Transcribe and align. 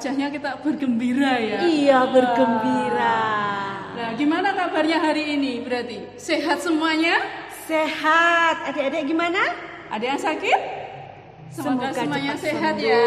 wajahnya 0.00 0.32
kita 0.32 0.56
bergembira 0.64 1.36
ya. 1.36 1.60
Iya, 1.60 2.08
bergembira. 2.08 3.20
Nah, 3.92 4.08
gimana 4.16 4.56
kabarnya 4.56 4.96
hari 4.96 5.36
ini 5.36 5.60
berarti? 5.60 6.16
Sehat 6.16 6.64
semuanya? 6.64 7.20
Sehat. 7.68 8.64
Adik-adik 8.72 9.04
gimana? 9.04 9.36
Ada 9.92 10.16
yang 10.16 10.16
sakit? 10.16 10.60
Semoga, 11.52 11.92
Semoga 11.92 12.00
semuanya 12.00 12.32
cepat 12.32 12.44
sehat 12.48 12.74
sembuh. 12.80 12.88
ya. 12.88 13.04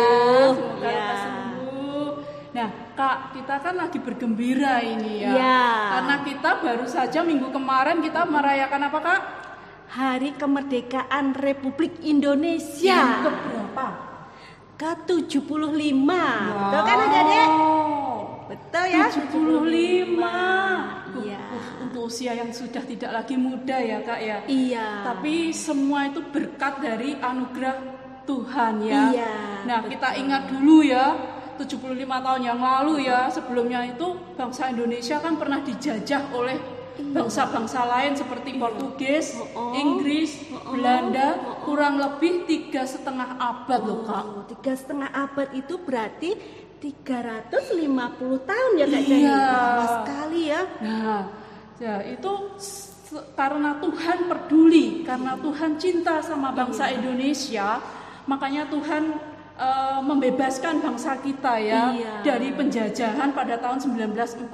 Semoga 0.53 0.85
Ya. 0.85 1.09
sembuh. 1.17 2.09
Nah, 2.53 2.69
Kak, 2.93 3.17
kita 3.33 3.55
kan 3.57 3.73
lagi 3.73 3.97
bergembira 3.97 4.75
ini 4.85 5.25
ya. 5.25 5.31
Ya. 5.33 5.65
Karena 5.97 6.15
kita 6.21 6.49
baru 6.61 6.85
saja 6.85 7.25
minggu 7.25 7.49
kemarin 7.49 8.05
kita 8.05 8.21
merayakan 8.29 8.81
apa, 8.85 8.99
Kak? 9.01 9.21
Hari 9.97 10.37
Kemerdekaan 10.37 11.33
Republik 11.33 11.97
Indonesia. 12.05 12.93
Yang 12.93 13.33
keberapa? 13.33 14.12
Ke-75. 14.73 16.09
Betul 16.09 16.81
kan 16.81 16.97
adik-adik? 16.99 17.49
Betul 18.49 18.85
ya? 18.89 19.05
75. 19.09 20.19
Iya. 21.23 21.41
Uh, 21.53 21.65
untuk 21.85 22.01
usia 22.09 22.33
yang 22.33 22.49
sudah 22.49 22.81
tidak 22.81 23.11
lagi 23.13 23.37
muda 23.37 23.77
ya, 23.77 24.01
Kak 24.01 24.19
ya. 24.19 24.37
Iya. 24.49 24.87
Tapi 25.05 25.53
semua 25.53 26.09
itu 26.09 26.25
berkat 26.25 26.81
dari 26.81 27.13
anugerah 27.17 27.77
Tuhan 28.25 28.73
ya. 28.81 29.01
Iya, 29.13 29.33
Nah, 29.63 29.77
betul. 29.83 29.91
kita 29.95 30.09
ingat 30.17 30.43
dulu 30.49 30.81
ya, 30.83 31.05
75 31.59 32.17
tahun 32.19 32.41
yang 32.41 32.59
lalu 32.59 33.05
ya, 33.07 33.29
sebelumnya 33.29 33.85
itu 33.85 34.17
bangsa 34.33 34.73
Indonesia 34.73 35.21
kan 35.21 35.37
pernah 35.37 35.61
dijajah 35.61 36.33
oleh 36.33 36.57
bangsa-bangsa 36.99 37.85
lain 37.89 38.13
seperti 38.13 38.55
Portugis, 38.57 39.33
Iya. 39.33 39.41
Oh, 39.55 39.71
oh. 39.71 39.73
Inggris, 39.73 40.31
Oh. 40.53 40.73
Belanda, 40.73 41.27
kurang 41.65 41.97
lebih 41.97 42.45
tiga 42.45 42.85
setengah 42.85 43.37
abad 43.37 43.81
loh 43.83 44.01
kak. 44.05 44.25
Tiga 44.57 44.73
setengah 44.77 45.09
abad 45.11 45.49
itu 45.53 45.75
berarti 45.81 46.31
350 46.83 48.43
tahun 48.43 48.71
ya 48.75 48.85
Kak. 48.91 49.01
Iya. 49.07 49.39
Lama 49.39 49.85
sekali 50.03 50.41
ya. 50.51 50.61
Nah, 50.83 51.21
ya 51.79 51.95
itu 52.03 52.31
karena 53.37 53.77
Tuhan 53.79 54.17
peduli, 54.27 55.05
karena 55.07 55.37
Tuhan 55.39 55.77
cinta 55.79 56.19
sama 56.19 56.51
bangsa 56.51 56.91
Indonesia, 56.91 57.79
makanya 58.27 58.67
Tuhan 58.67 59.32
eh, 59.55 59.99
membebaskan 60.01 60.79
bangsa 60.79 61.17
kita 61.17 61.53
ya 61.57 61.93
Iya. 61.93 62.13
dari 62.21 62.49
penjajahan 62.51 63.29
pada 63.31 63.55
tahun 63.55 63.77
1945 63.79 64.49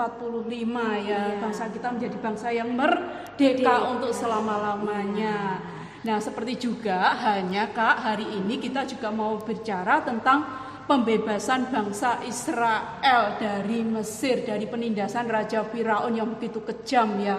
ya. 0.99 1.35
Iya. 1.35 1.39
Bangsa 1.39 1.67
kita 1.67 1.87
menjadi 1.89 2.17
bangsa 2.17 2.47
yang 2.49 2.69
merdeka 2.71 3.63
Merdeka. 3.63 3.75
untuk 3.89 4.11
selama-lamanya. 4.11 5.59
Nah, 5.99 6.17
seperti 6.17 6.55
juga 6.61 7.11
hanya 7.17 7.67
Kak, 7.67 7.95
hari 8.01 8.23
ini 8.23 8.55
kita 8.55 8.83
juga 8.83 9.11
mau 9.11 9.35
bicara 9.37 9.99
tentang 9.99 10.47
pembebasan 10.85 11.67
bangsa 11.67 12.23
Israel 12.23 13.35
dari 13.35 13.83
Mesir, 13.83 14.41
dari 14.41 14.63
penindasan 14.63 15.27
Raja 15.27 15.61
Firaun 15.61 16.15
yang 16.15 16.31
begitu 16.33 16.63
kejam 16.63 17.19
ya. 17.19 17.37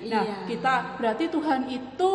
Nah, 0.00 0.22
Iya. 0.22 0.36
kita 0.44 0.74
berarti 0.98 1.28
Tuhan 1.28 1.70
itu 1.70 2.12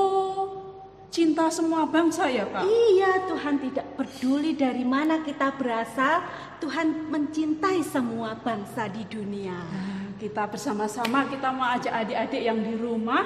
cinta 1.16 1.48
semua 1.48 1.88
bangsa 1.88 2.28
ya, 2.28 2.44
Kak? 2.44 2.68
Iya, 2.68 3.24
Tuhan 3.32 3.56
tidak 3.64 3.88
peduli 3.96 4.52
dari 4.52 4.84
mana 4.84 5.24
kita 5.24 5.56
berasal, 5.56 6.28
Tuhan 6.60 7.08
mencintai 7.08 7.80
semua 7.88 8.36
bangsa 8.36 8.92
di 8.92 9.08
dunia. 9.08 9.56
Nah, 9.56 10.12
kita 10.20 10.44
bersama-sama 10.44 11.24
kita 11.32 11.56
mau 11.56 11.72
ajak 11.72 12.04
adik-adik 12.04 12.44
yang 12.44 12.60
di 12.60 12.76
rumah, 12.76 13.24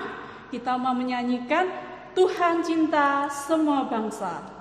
kita 0.53 0.77
mau 0.77 0.93
menyanyikan 0.93 1.65
Tuhan 2.13 2.61
cinta 2.61 3.25
semua 3.25 3.89
bangsa. 3.89 4.58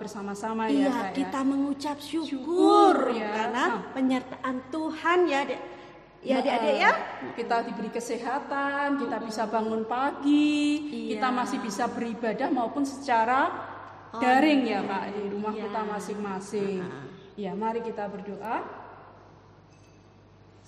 Bersama-sama 0.00 0.64
ya 0.66 0.88
Iya, 0.88 0.90
kak 0.90 1.08
kita 1.14 1.40
ya. 1.40 1.46
mengucap 1.46 1.96
syukur, 2.00 2.32
Syukur, 2.32 2.96
ya. 3.12 3.28
karena 3.36 3.64
Nah. 3.68 3.92
penyertaan 3.92 4.56
Tuhan 4.72 5.18
ya, 5.28 5.40
Dek. 5.44 5.60
Ya, 6.20 6.36
Nah, 6.36 6.40
Adik-adik 6.40 6.76
ya. 6.76 6.92
Kita 7.32 7.56
diberi 7.64 7.90
kesehatan, 7.90 8.86
kita 8.98 9.16
bisa 9.20 9.42
bangun 9.44 9.84
pagi, 9.84 10.60
Iya. 10.82 11.16
kita 11.16 11.28
masih 11.30 11.58
bisa 11.60 11.84
beribadah 11.86 12.48
maupun 12.48 12.84
secara 12.84 13.68
Oh, 14.10 14.18
daring 14.18 14.66
ya 14.66 14.82
kak 14.82 15.14
di 15.14 15.22
rumah 15.28 15.52
Iya. 15.52 15.68
kita 15.68 15.80
masing-masing. 15.86 16.80
Ah. 16.82 17.06
Ya, 17.36 17.52
mari 17.54 17.80
kita 17.80 18.04
berdoa. 18.04 18.79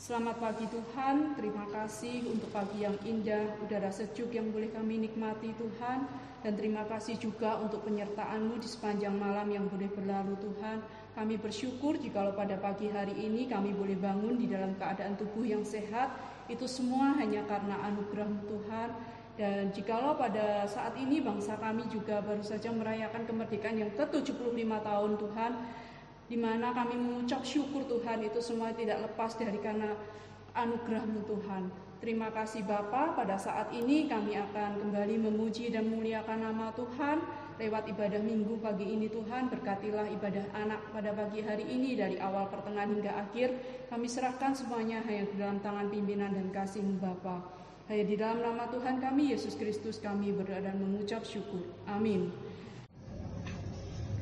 Selamat 0.03 0.35
pagi 0.43 0.67
Tuhan, 0.67 1.39
terima 1.39 1.63
kasih 1.71 2.27
untuk 2.27 2.51
pagi 2.51 2.83
yang 2.83 2.99
indah, 3.07 3.55
udara 3.63 3.87
sejuk 3.87 4.35
yang 4.35 4.51
boleh 4.51 4.67
kami 4.75 4.99
nikmati 4.99 5.55
Tuhan. 5.55 6.11
Dan 6.43 6.59
terima 6.59 6.83
kasih 6.91 7.23
juga 7.23 7.63
untuk 7.63 7.87
penyertaan-Mu 7.87 8.59
di 8.59 8.67
sepanjang 8.67 9.15
malam 9.15 9.47
yang 9.55 9.71
boleh 9.71 9.87
berlalu 9.95 10.35
Tuhan. 10.43 10.83
Kami 11.15 11.39
bersyukur 11.39 12.03
jikalau 12.03 12.35
pada 12.35 12.59
pagi 12.59 12.91
hari 12.91 13.15
ini 13.15 13.47
kami 13.47 13.71
boleh 13.79 13.95
bangun 13.95 14.43
di 14.43 14.51
dalam 14.51 14.75
keadaan 14.75 15.15
tubuh 15.15 15.47
yang 15.47 15.63
sehat. 15.63 16.11
Itu 16.51 16.67
semua 16.67 17.15
hanya 17.23 17.47
karena 17.47 17.79
anugerah 17.87 18.27
Tuhan. 18.51 18.89
Dan 19.39 19.71
jikalau 19.71 20.19
pada 20.19 20.67
saat 20.67 20.99
ini 20.99 21.23
bangsa 21.23 21.55
kami 21.63 21.87
juga 21.87 22.19
baru 22.27 22.43
saja 22.43 22.75
merayakan 22.75 23.23
kemerdekaan 23.23 23.79
yang 23.79 23.95
ke-75 23.95 24.67
tahun 24.67 25.13
Tuhan 25.15 25.53
di 26.33 26.41
mana 26.41 26.73
kami 26.73 26.97
mengucap 26.97 27.45
syukur 27.45 27.85
Tuhan 27.85 28.25
itu 28.25 28.41
semua 28.41 28.73
tidak 28.73 29.05
lepas 29.05 29.37
dari 29.37 29.61
karena 29.61 29.93
anugerahmu 30.57 31.29
Tuhan. 31.29 31.69
Terima 32.01 32.33
kasih 32.33 32.65
Bapa, 32.65 33.13
pada 33.13 33.37
saat 33.37 33.69
ini 33.77 34.09
kami 34.09 34.41
akan 34.41 34.81
kembali 34.81 35.29
memuji 35.29 35.69
dan 35.69 35.93
memuliakan 35.93 36.41
nama 36.41 36.73
Tuhan 36.73 37.21
lewat 37.61 37.85
ibadah 37.93 38.25
minggu 38.25 38.65
pagi 38.65 38.97
ini 38.97 39.13
Tuhan. 39.13 39.53
Berkatilah 39.53 40.09
ibadah 40.09 40.57
anak 40.57 40.81
pada 40.89 41.13
pagi 41.13 41.45
hari 41.45 41.69
ini 41.69 42.01
dari 42.01 42.17
awal 42.17 42.49
pertengahan 42.49 42.97
hingga 42.97 43.13
akhir. 43.13 43.49
Kami 43.93 44.09
serahkan 44.09 44.57
semuanya 44.57 45.05
hanya 45.05 45.29
di 45.29 45.37
dalam 45.37 45.61
tangan 45.61 45.93
pimpinan 45.93 46.33
dan 46.33 46.49
kasih-Mu 46.49 46.97
Bapa. 46.97 47.45
Hanya 47.93 48.09
di 48.09 48.17
dalam 48.17 48.41
nama 48.41 48.73
Tuhan 48.73 49.05
kami 49.05 49.37
Yesus 49.37 49.53
Kristus 49.53 50.01
kami 50.01 50.33
berdoa 50.33 50.65
dan 50.65 50.81
mengucap 50.81 51.29
syukur. 51.29 51.61
Amin. 51.85 52.33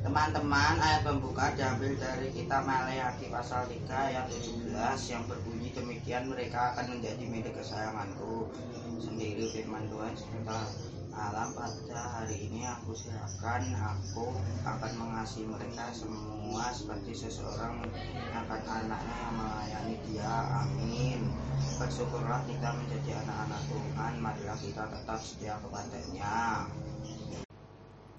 Teman-teman, 0.01 0.81
ayat 0.81 1.05
pembuka 1.05 1.53
diambil 1.53 1.93
dari 1.93 2.33
kitab 2.33 2.65
Maleakhi 2.65 3.29
pasal 3.29 3.69
3 3.69 3.85
ayat 3.85 4.25
17 4.33 4.73
yang 5.13 5.21
berbunyi 5.29 5.69
demikian 5.77 6.25
mereka 6.25 6.73
akan 6.73 6.97
menjadi 6.97 7.21
milik 7.29 7.53
kesayanganku. 7.53 8.49
Sendiri 8.97 9.45
firman 9.53 9.85
Tuhan 9.93 10.17
sebentar 10.17 10.65
malam 11.13 11.53
pada 11.53 12.01
hari 12.17 12.49
ini 12.49 12.65
aku 12.65 12.97
serahkan 12.97 13.61
aku 13.77 14.33
akan 14.65 14.91
mengasihi 14.97 15.45
mereka 15.45 15.93
semua 15.93 16.73
seperti 16.73 17.13
seseorang 17.13 17.85
akan 18.33 18.61
anaknya 18.65 19.15
yang 19.21 19.33
melayani 19.37 19.95
dia. 20.09 20.35
Amin. 20.65 21.29
Bersyukurlah 21.77 22.41
kita 22.49 22.73
menjadi 22.73 23.21
anak-anak 23.21 23.61
Tuhan 23.69 24.13
marilah 24.17 24.57
kita 24.57 24.83
tetap 24.97 25.19
setia 25.21 25.61
kepadanya. 25.61 26.65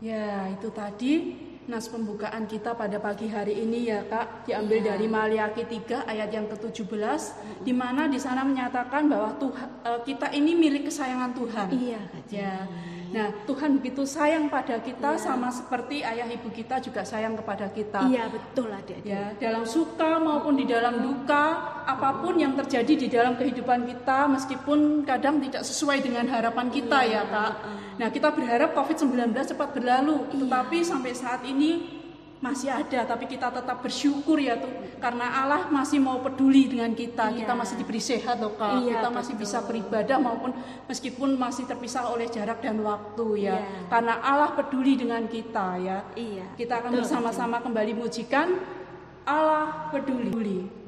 Ya, 0.03 0.51
itu 0.51 0.67
tadi 0.75 1.15
Nas 1.63 1.87
pembukaan 1.87 2.51
kita 2.51 2.75
pada 2.75 2.99
pagi 2.99 3.31
hari 3.31 3.63
ini 3.63 3.87
ya 3.87 4.03
Kak 4.11 4.51
diambil 4.51 4.83
Iya. 4.83 4.87
dari 4.95 5.07
Maliaki 5.07 5.63
3 5.63 6.11
ayat 6.11 6.35
yang 6.35 6.51
ke-17 6.51 7.23
di 7.63 7.71
mana 7.71 8.11
di 8.11 8.19
sana 8.19 8.43
menyatakan 8.43 9.07
bahwa 9.07 9.31
Tuhan 9.39 9.69
eh, 9.87 10.01
kita 10.03 10.35
ini 10.35 10.59
milik 10.59 10.91
kesayangan 10.91 11.31
Tuhan. 11.39 11.67
Iya, 11.71 12.01
Kak. 12.03 12.23
Ya. 12.35 12.67
Nah, 13.13 13.29
Tuhan 13.45 13.77
begitu 13.77 14.03
sayang 14.09 14.49
pada 14.49 14.81
kita 14.81 15.15
Iya. 15.15 15.21
sama 15.21 15.53
seperti 15.53 16.01
ayah 16.01 16.25
ibu 16.25 16.49
kita 16.49 16.81
juga 16.81 17.05
sayang 17.05 17.37
kepada 17.37 17.69
kita. 17.69 18.09
Iya 18.09 18.33
betul 18.33 18.73
adik-adik. 18.73 19.05
Ya, 19.05 19.37
dalam 19.37 19.69
suka 19.69 20.17
maupun 20.17 20.57
di 20.57 20.65
dalam 20.65 21.05
duka, 21.05 21.45
apa 21.85 22.25
pun 22.25 22.41
yang 22.41 22.57
terjadi 22.57 22.95
di 22.97 23.09
dalam 23.13 23.37
kehidupan 23.37 23.85
kita 23.85 24.27
meskipun 24.33 25.05
kadang 25.05 25.39
tidak 25.45 25.63
sesuai 25.63 26.01
dengan 26.01 26.25
harapan 26.33 26.73
kita 26.73 26.99
ya, 27.05 27.23
Kak. 27.29 27.53
Nah, 28.01 28.09
kita 28.09 28.33
berharap 28.33 28.73
COVID-19 28.73 29.37
cepat 29.53 29.69
berlalu, 29.77 30.25
tetapi 30.33 30.81
sampai 30.81 31.13
saat 31.13 31.45
ini 31.45 32.02
masih 32.43 32.75
ada, 32.75 33.07
tapi 33.07 33.31
kita 33.31 33.55
tetap 33.55 33.79
bersyukur 33.79 34.35
ya 34.43 34.59
tuh 34.59 34.69
karena 34.99 35.31
Allah 35.31 35.71
masih 35.71 36.03
mau 36.03 36.19
peduli 36.19 36.67
dengan 36.67 36.91
kita. 36.91 37.31
Iya. 37.31 37.47
Kita 37.47 37.53
masih 37.55 37.75
diberi 37.79 38.03
sehat 38.03 38.43
loh, 38.43 38.59
Kak. 38.59 38.83
Iya, 38.83 38.99
kita 38.99 39.09
masih 39.15 39.35
betul. 39.39 39.43
bisa 39.47 39.59
beribadah 39.63 40.19
maupun 40.19 40.51
meskipun 40.91 41.39
masih 41.39 41.71
terpisah 41.71 42.11
oleh 42.11 42.27
jarak 42.27 42.59
dan 42.59 42.83
waktu 42.83 43.47
ya. 43.47 43.63
Iya. 43.63 43.87
Karena 43.87 44.15
Allah 44.19 44.51
peduli 44.59 44.99
dengan 44.99 45.23
kita 45.31 45.79
ya. 45.79 45.99
Iya. 46.19 46.59
Kita 46.59 46.83
akan 46.83 46.91
bersama-sama 46.99 47.63
kembali 47.63 47.95
mujikan 47.95 48.59
Allah 49.23 49.95
peduli. 49.95 50.82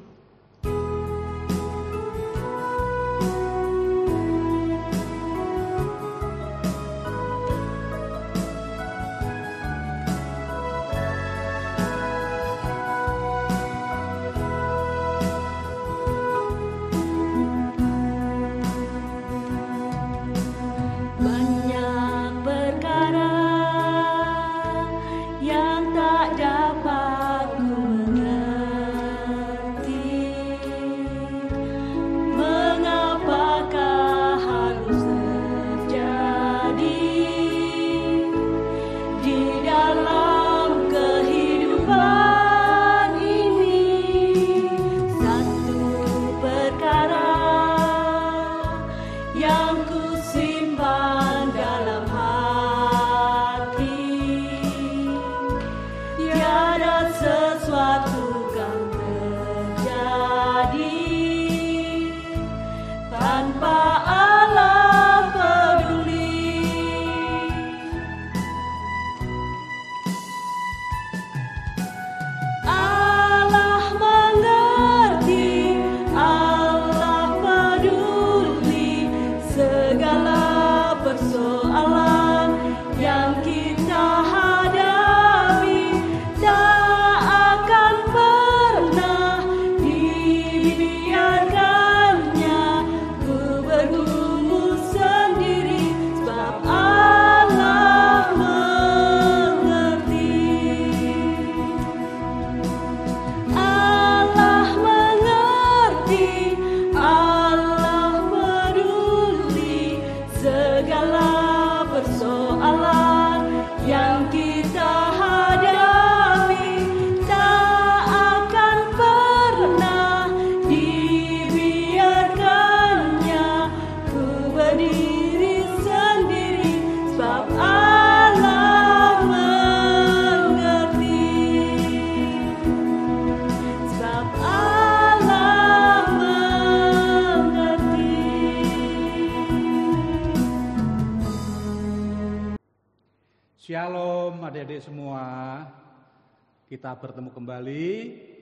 Kita 146.84 147.00
bertemu 147.00 147.32
kembali 147.32 147.84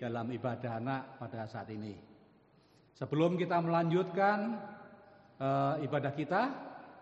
dalam 0.02 0.26
ibadah 0.34 0.82
anak 0.82 1.14
pada 1.14 1.46
saat 1.46 1.70
ini. 1.70 1.94
Sebelum 2.90 3.38
kita 3.38 3.62
melanjutkan 3.62 4.58
eh, 5.38 5.86
ibadah 5.86 6.10
kita, 6.10 6.42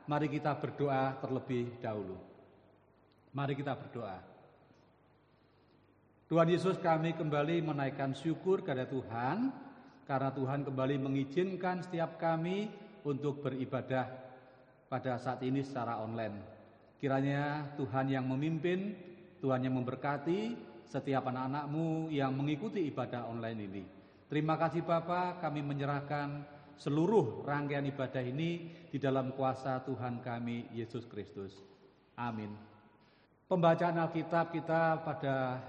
mari 0.04 0.28
kita 0.28 0.52
berdoa 0.60 1.16
terlebih 1.16 1.80
dahulu. 1.80 2.20
Mari 3.32 3.56
kita 3.56 3.72
berdoa. 3.72 4.20
Tuhan 6.28 6.52
Yesus 6.52 6.76
kami 6.76 7.16
kembali 7.16 7.64
menaikkan 7.64 8.12
syukur 8.12 8.60
kepada 8.60 8.84
Tuhan 8.84 9.48
karena 10.04 10.36
Tuhan 10.36 10.60
kembali 10.68 11.00
mengizinkan 11.00 11.80
setiap 11.80 12.20
kami 12.20 12.68
untuk 13.00 13.40
beribadah 13.40 14.12
pada 14.92 15.16
saat 15.16 15.40
ini 15.40 15.64
secara 15.64 16.04
online. 16.04 16.36
Kiranya 17.00 17.72
Tuhan 17.80 18.12
yang 18.12 18.28
memimpin, 18.28 18.92
Tuhan 19.40 19.64
yang 19.64 19.80
memberkati 19.80 20.68
setiap 20.90 21.30
anak-anakmu 21.30 22.10
yang 22.10 22.34
mengikuti 22.34 22.90
ibadah 22.90 23.30
online 23.30 23.60
ini. 23.62 23.84
Terima 24.26 24.58
kasih 24.58 24.82
Bapa, 24.82 25.38
kami 25.38 25.62
menyerahkan 25.62 26.42
seluruh 26.74 27.46
rangkaian 27.46 27.86
ibadah 27.86 28.22
ini 28.26 28.74
di 28.90 28.98
dalam 28.98 29.30
kuasa 29.38 29.86
Tuhan 29.86 30.18
kami 30.18 30.74
Yesus 30.74 31.06
Kristus. 31.06 31.54
Amin. 32.18 32.50
Pembacaan 33.46 34.02
Alkitab 34.02 34.50
kita 34.50 35.02
pada 35.02 35.62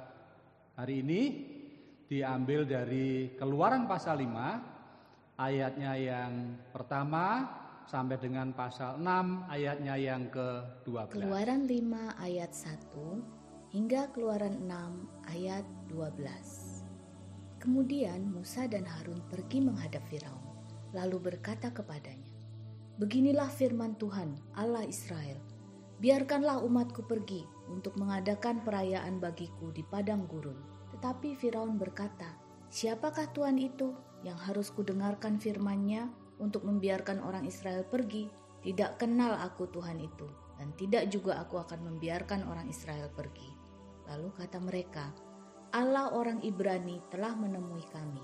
hari 0.78 1.06
ini 1.06 1.22
diambil 2.10 2.66
dari 2.66 3.34
Keluaran 3.38 3.86
pasal 3.86 4.22
5 4.22 5.38
ayatnya 5.42 5.94
yang 5.98 6.58
pertama 6.70 7.50
sampai 7.90 8.18
dengan 8.22 8.54
pasal 8.54 9.01
6 9.01 9.50
ayatnya 9.50 9.96
yang 9.98 10.30
ke-12. 10.30 11.18
Keluaran 11.18 11.66
5 11.66 12.25
ayat 12.25 12.51
1 12.54 13.40
hingga 13.72 14.12
Keluaran 14.12 14.68
6 14.68 15.32
ayat 15.32 15.63
12. 15.88 16.12
Kemudian 17.63 18.20
Musa 18.28 18.68
dan 18.68 18.84
Harun 18.84 19.24
pergi 19.32 19.63
menghadap 19.63 20.04
Firaun, 20.12 20.44
lalu 20.92 21.32
berkata 21.32 21.72
kepadanya, 21.72 22.36
Beginilah 23.00 23.48
firman 23.48 23.96
Tuhan, 23.96 24.36
Allah 24.60 24.84
Israel, 24.84 25.40
biarkanlah 26.04 26.60
umatku 26.68 27.08
pergi 27.08 27.48
untuk 27.72 27.96
mengadakan 27.96 28.60
perayaan 28.60 29.24
bagiku 29.24 29.72
di 29.72 29.88
padang 29.88 30.28
gurun. 30.28 30.60
Tetapi 30.92 31.40
Firaun 31.40 31.80
berkata, 31.80 32.28
Siapakah 32.68 33.32
Tuhan 33.32 33.56
itu 33.56 33.96
yang 34.28 34.36
harus 34.36 34.68
kudengarkan 34.75 35.40
firman-Nya 35.40 36.12
untuk 36.44 36.68
membiarkan 36.68 37.24
orang 37.24 37.48
Israel 37.48 37.88
pergi? 37.88 38.28
Tidak 38.68 39.00
kenal 39.00 39.40
aku 39.40 39.72
Tuhan 39.72 40.04
itu, 40.04 40.28
dan 40.60 40.75
tidak 40.75 41.08
juga 41.08 41.40
aku 41.40 41.56
akan 41.56 41.88
membiarkan 41.88 42.44
orang 42.51 42.68
Israel 42.68 43.08
pergi. 43.16 43.61
Lalu 44.12 44.30
kata 44.36 44.60
mereka, 44.60 45.08
Allah 45.72 46.12
orang 46.12 46.44
Ibrani 46.44 47.00
telah 47.08 47.32
menemui 47.32 47.88
kami. 47.96 48.20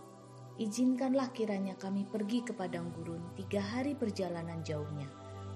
Izinkanlah 0.60 1.32
kiranya 1.32 1.80
kami 1.80 2.04
pergi 2.04 2.44
ke 2.44 2.52
padang 2.52 2.92
gurun 2.92 3.24
tiga 3.40 3.64
hari 3.64 3.96
perjalanan 3.96 4.60
jauhnya 4.68 5.08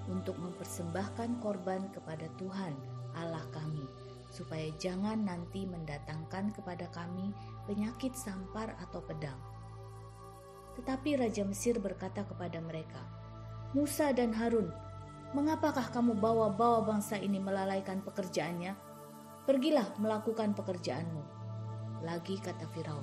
untuk 0.08 0.40
mempersembahkan 0.40 1.42
korban 1.44 1.92
kepada 1.92 2.30
Tuhan 2.40 2.72
Allah 3.12 3.44
kami 3.52 3.84
supaya 4.32 4.72
jangan 4.80 5.28
nanti 5.28 5.68
mendatangkan 5.68 6.56
kepada 6.56 6.88
kami 6.88 7.36
penyakit 7.68 8.16
sampar 8.16 8.72
atau 8.80 9.04
pedang. 9.04 9.36
Tetapi 10.80 11.20
Raja 11.20 11.44
Mesir 11.44 11.76
berkata 11.76 12.24
kepada 12.24 12.56
mereka, 12.64 13.04
Musa 13.76 14.08
dan 14.16 14.32
Harun, 14.32 14.72
mengapakah 15.36 15.92
kamu 15.92 16.16
bawa-bawa 16.16 16.80
bangsa 16.88 17.20
ini 17.20 17.36
melalaikan 17.36 18.00
pekerjaannya? 18.00 18.91
Pergilah 19.42 19.90
melakukan 19.98 20.54
pekerjaanmu. 20.54 21.22
Lagi 22.06 22.38
kata 22.38 22.62
Firaun, 22.70 23.02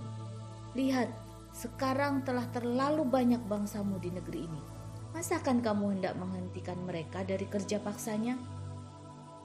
lihat, 0.71 1.11
sekarang 1.51 2.23
telah 2.23 2.47
terlalu 2.55 3.03
banyak 3.03 3.43
bangsamu 3.43 3.99
di 3.99 4.07
negeri 4.07 4.47
ini. 4.47 4.63
Masakan 5.11 5.59
kamu 5.59 5.99
hendak 5.99 6.15
menghentikan 6.15 6.79
mereka 6.87 7.27
dari 7.27 7.43
kerja 7.43 7.83
paksanya? 7.83 8.39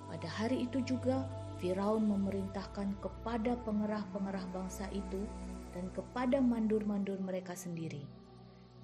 Pada 0.07 0.31
hari 0.31 0.71
itu 0.71 0.87
juga 0.87 1.27
Firaun 1.59 2.07
memerintahkan 2.07 3.03
kepada 3.03 3.59
pengerah-pengerah 3.67 4.45
bangsa 4.55 4.87
itu 4.95 5.27
dan 5.75 5.91
kepada 5.91 6.39
mandur-mandur 6.39 7.19
mereka 7.19 7.59
sendiri. 7.59 8.07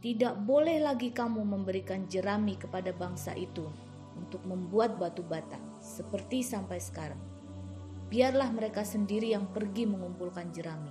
Tidak 0.03 0.43
boleh 0.43 0.83
lagi 0.83 1.15
kamu 1.15 1.47
memberikan 1.47 2.11
jerami 2.11 2.59
kepada 2.59 2.91
bangsa 2.91 3.39
itu 3.39 3.71
untuk 4.19 4.43
membuat 4.43 4.99
batu 4.99 5.23
bata 5.23 5.63
seperti 5.79 6.43
sampai 6.43 6.83
sekarang. 6.83 7.30
Biarlah 8.11 8.51
mereka 8.51 8.83
sendiri 8.83 9.31
yang 9.31 9.49
pergi 9.55 9.87
mengumpulkan 9.87 10.51
jerami. 10.51 10.91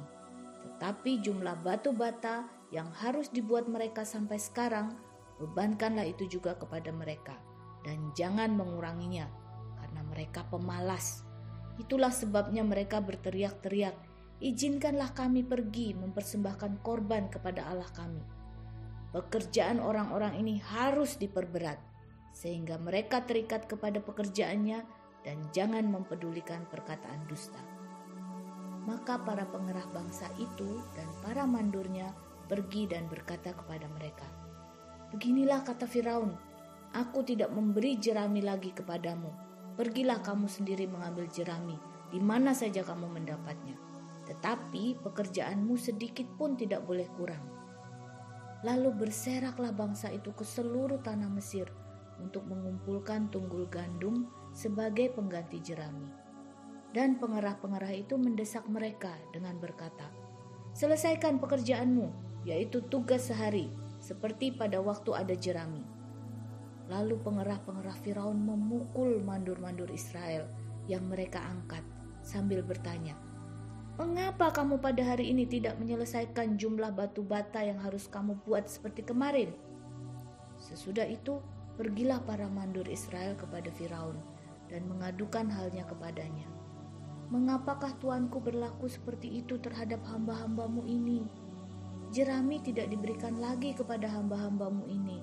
Tetapi 0.63 1.19
jumlah 1.19 1.59
batu 1.59 1.91
bata 1.91 2.47
yang 2.71 2.87
harus 3.03 3.27
dibuat 3.27 3.67
mereka 3.67 4.07
sampai 4.07 4.39
sekarang, 4.39 4.95
bebankanlah 5.37 6.07
itu 6.07 6.25
juga 6.31 6.55
kepada 6.55 6.95
mereka 6.95 7.35
dan 7.83 8.11
jangan 8.15 8.55
menguranginya 8.55 9.27
karena 9.79 10.01
mereka 10.07 10.43
pemalas 10.47 11.27
Itulah 11.79 12.11
sebabnya 12.11 12.61
mereka 12.67 12.99
berteriak-teriak, 12.99 13.95
"Izinkanlah 14.43 15.15
kami 15.15 15.47
pergi 15.47 15.95
mempersembahkan 15.95 16.83
korban 16.83 17.31
kepada 17.31 17.71
Allah 17.71 17.87
kami." 17.95 18.19
Pekerjaan 19.15 19.79
orang-orang 19.79 20.37
ini 20.37 20.59
harus 20.59 21.15
diperberat, 21.15 21.79
sehingga 22.35 22.75
mereka 22.77 23.23
terikat 23.23 23.65
kepada 23.65 24.03
pekerjaannya 24.03 24.83
dan 25.23 25.39
jangan 25.51 25.87
mempedulikan 25.87 26.63
perkataan 26.71 27.27
dusta. 27.27 27.59
Maka 28.87 29.21
para 29.21 29.45
pengerah 29.45 29.85
bangsa 29.91 30.25
itu 30.39 30.81
dan 30.95 31.07
para 31.21 31.43
mandurnya 31.43 32.15
pergi 32.47 32.89
dan 32.89 33.05
berkata 33.05 33.53
kepada 33.53 33.85
mereka, 33.91 34.25
"Beginilah 35.13 35.61
kata 35.61 35.85
Firaun: 35.85 36.33
Aku 36.95 37.21
tidak 37.21 37.53
memberi 37.53 37.99
jerami 37.99 38.41
lagi 38.41 38.73
kepadamu." 38.73 39.49
Pergilah 39.79 40.19
kamu 40.19 40.51
sendiri 40.51 40.91
mengambil 40.91 41.23
jerami 41.31 41.79
di 42.11 42.19
mana 42.19 42.51
saja 42.51 42.83
kamu 42.83 43.07
mendapatnya. 43.15 43.79
Tetapi 44.27 44.99
pekerjaanmu 44.99 45.79
sedikit 45.79 46.27
pun 46.35 46.59
tidak 46.59 46.83
boleh 46.83 47.07
kurang. 47.15 47.41
Lalu 48.67 48.91
berseraklah 48.91 49.71
bangsa 49.71 50.11
itu 50.11 50.35
ke 50.35 50.43
seluruh 50.43 50.99
tanah 50.99 51.31
Mesir 51.31 51.71
untuk 52.19 52.43
mengumpulkan 52.43 53.31
tunggul 53.31 53.71
gandum 53.71 54.27
sebagai 54.51 55.13
pengganti 55.13 55.61
jerami. 55.61 56.09
Dan 56.89 57.21
pengerah-pengerah 57.21 57.93
itu 57.93 58.17
mendesak 58.17 58.65
mereka 58.65 59.13
dengan 59.29 59.57
berkata, 59.61 60.09
Selesaikan 60.73 61.37
pekerjaanmu, 61.37 62.09
yaitu 62.45 62.81
tugas 62.89 63.29
sehari, 63.29 63.69
seperti 64.01 64.53
pada 64.53 64.81
waktu 64.81 65.11
ada 65.13 65.35
jerami 65.37 65.99
Lalu 66.89 67.21
pengerah-pengerah 67.21 67.97
Firaun 68.01 68.41
memukul 68.41 69.21
mandur-mandur 69.21 69.93
Israel 69.93 70.49
yang 70.89 71.05
mereka 71.05 71.37
angkat 71.37 71.85
sambil 72.25 72.65
bertanya, 72.65 73.13
"Mengapa 74.01 74.49
kamu 74.49 74.81
pada 74.81 75.05
hari 75.05 75.29
ini 75.29 75.45
tidak 75.45 75.77
menyelesaikan 75.77 76.57
jumlah 76.57 76.89
batu 76.89 77.21
bata 77.21 77.61
yang 77.61 77.77
harus 77.77 78.09
kamu 78.09 78.41
buat 78.41 78.65
seperti 78.65 79.05
kemarin?" 79.05 79.53
Sesudah 80.57 81.05
itu, 81.05 81.37
pergilah 81.77 82.25
para 82.25 82.49
mandur 82.49 82.89
Israel 82.89 83.37
kepada 83.37 83.69
Firaun 83.69 84.17
dan 84.69 84.85
mengadukan 84.85 85.49
halnya 85.49 85.83
kepadanya. 85.89 86.45
Mengapakah 87.29 87.93
tuanku 88.01 88.41
berlaku 88.41 88.89
seperti 88.89 89.41
itu 89.41 89.57
terhadap 89.61 90.01
hamba-hambamu 90.05 90.85
ini? 90.85 91.25
Jerami 92.09 92.57
tidak 92.61 92.89
diberikan 92.89 93.37
lagi 93.37 93.73
kepada 93.77 94.09
hamba-hambamu 94.09 94.85
ini 94.89 95.21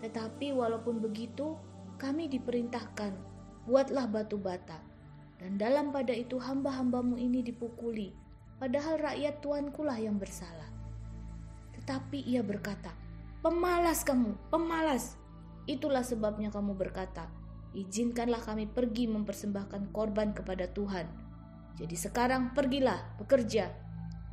tetapi 0.00 0.56
walaupun 0.56 0.98
begitu, 0.98 1.56
kami 2.00 2.26
diperintahkan, 2.32 3.12
buatlah 3.68 4.08
batu 4.08 4.40
bata. 4.40 4.80
Dan 5.36 5.60
dalam 5.60 5.92
pada 5.92 6.12
itu 6.12 6.40
hamba-hambamu 6.40 7.16
ini 7.20 7.44
dipukuli, 7.44 8.12
padahal 8.60 9.00
rakyat 9.00 9.40
tuanku 9.44 9.84
lah 9.84 9.96
yang 10.00 10.16
bersalah. 10.16 10.68
Tetapi 11.76 12.24
ia 12.28 12.40
berkata, 12.40 12.92
pemalas 13.44 14.04
kamu, 14.04 14.36
pemalas. 14.48 15.16
Itulah 15.68 16.04
sebabnya 16.04 16.48
kamu 16.48 16.76
berkata, 16.76 17.28
izinkanlah 17.74 18.42
kami 18.42 18.66
pergi 18.66 19.06
mempersembahkan 19.06 19.94
korban 19.94 20.34
kepada 20.34 20.66
Tuhan. 20.70 21.06
Jadi 21.78 21.96
sekarang 21.96 22.52
pergilah, 22.52 23.16
bekerja. 23.22 23.70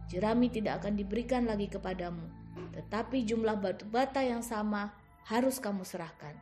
Jerami 0.08 0.48
tidak 0.48 0.84
akan 0.84 0.96
diberikan 0.96 1.44
lagi 1.44 1.67
kepadamu, 1.67 2.24
tetapi 2.72 3.27
jumlah 3.27 3.60
batu 3.60 3.84
bata 3.88 4.24
yang 4.24 4.39
sama 4.39 4.96
harus 5.27 5.60
kamu 5.60 5.84
serahkan. 5.84 6.34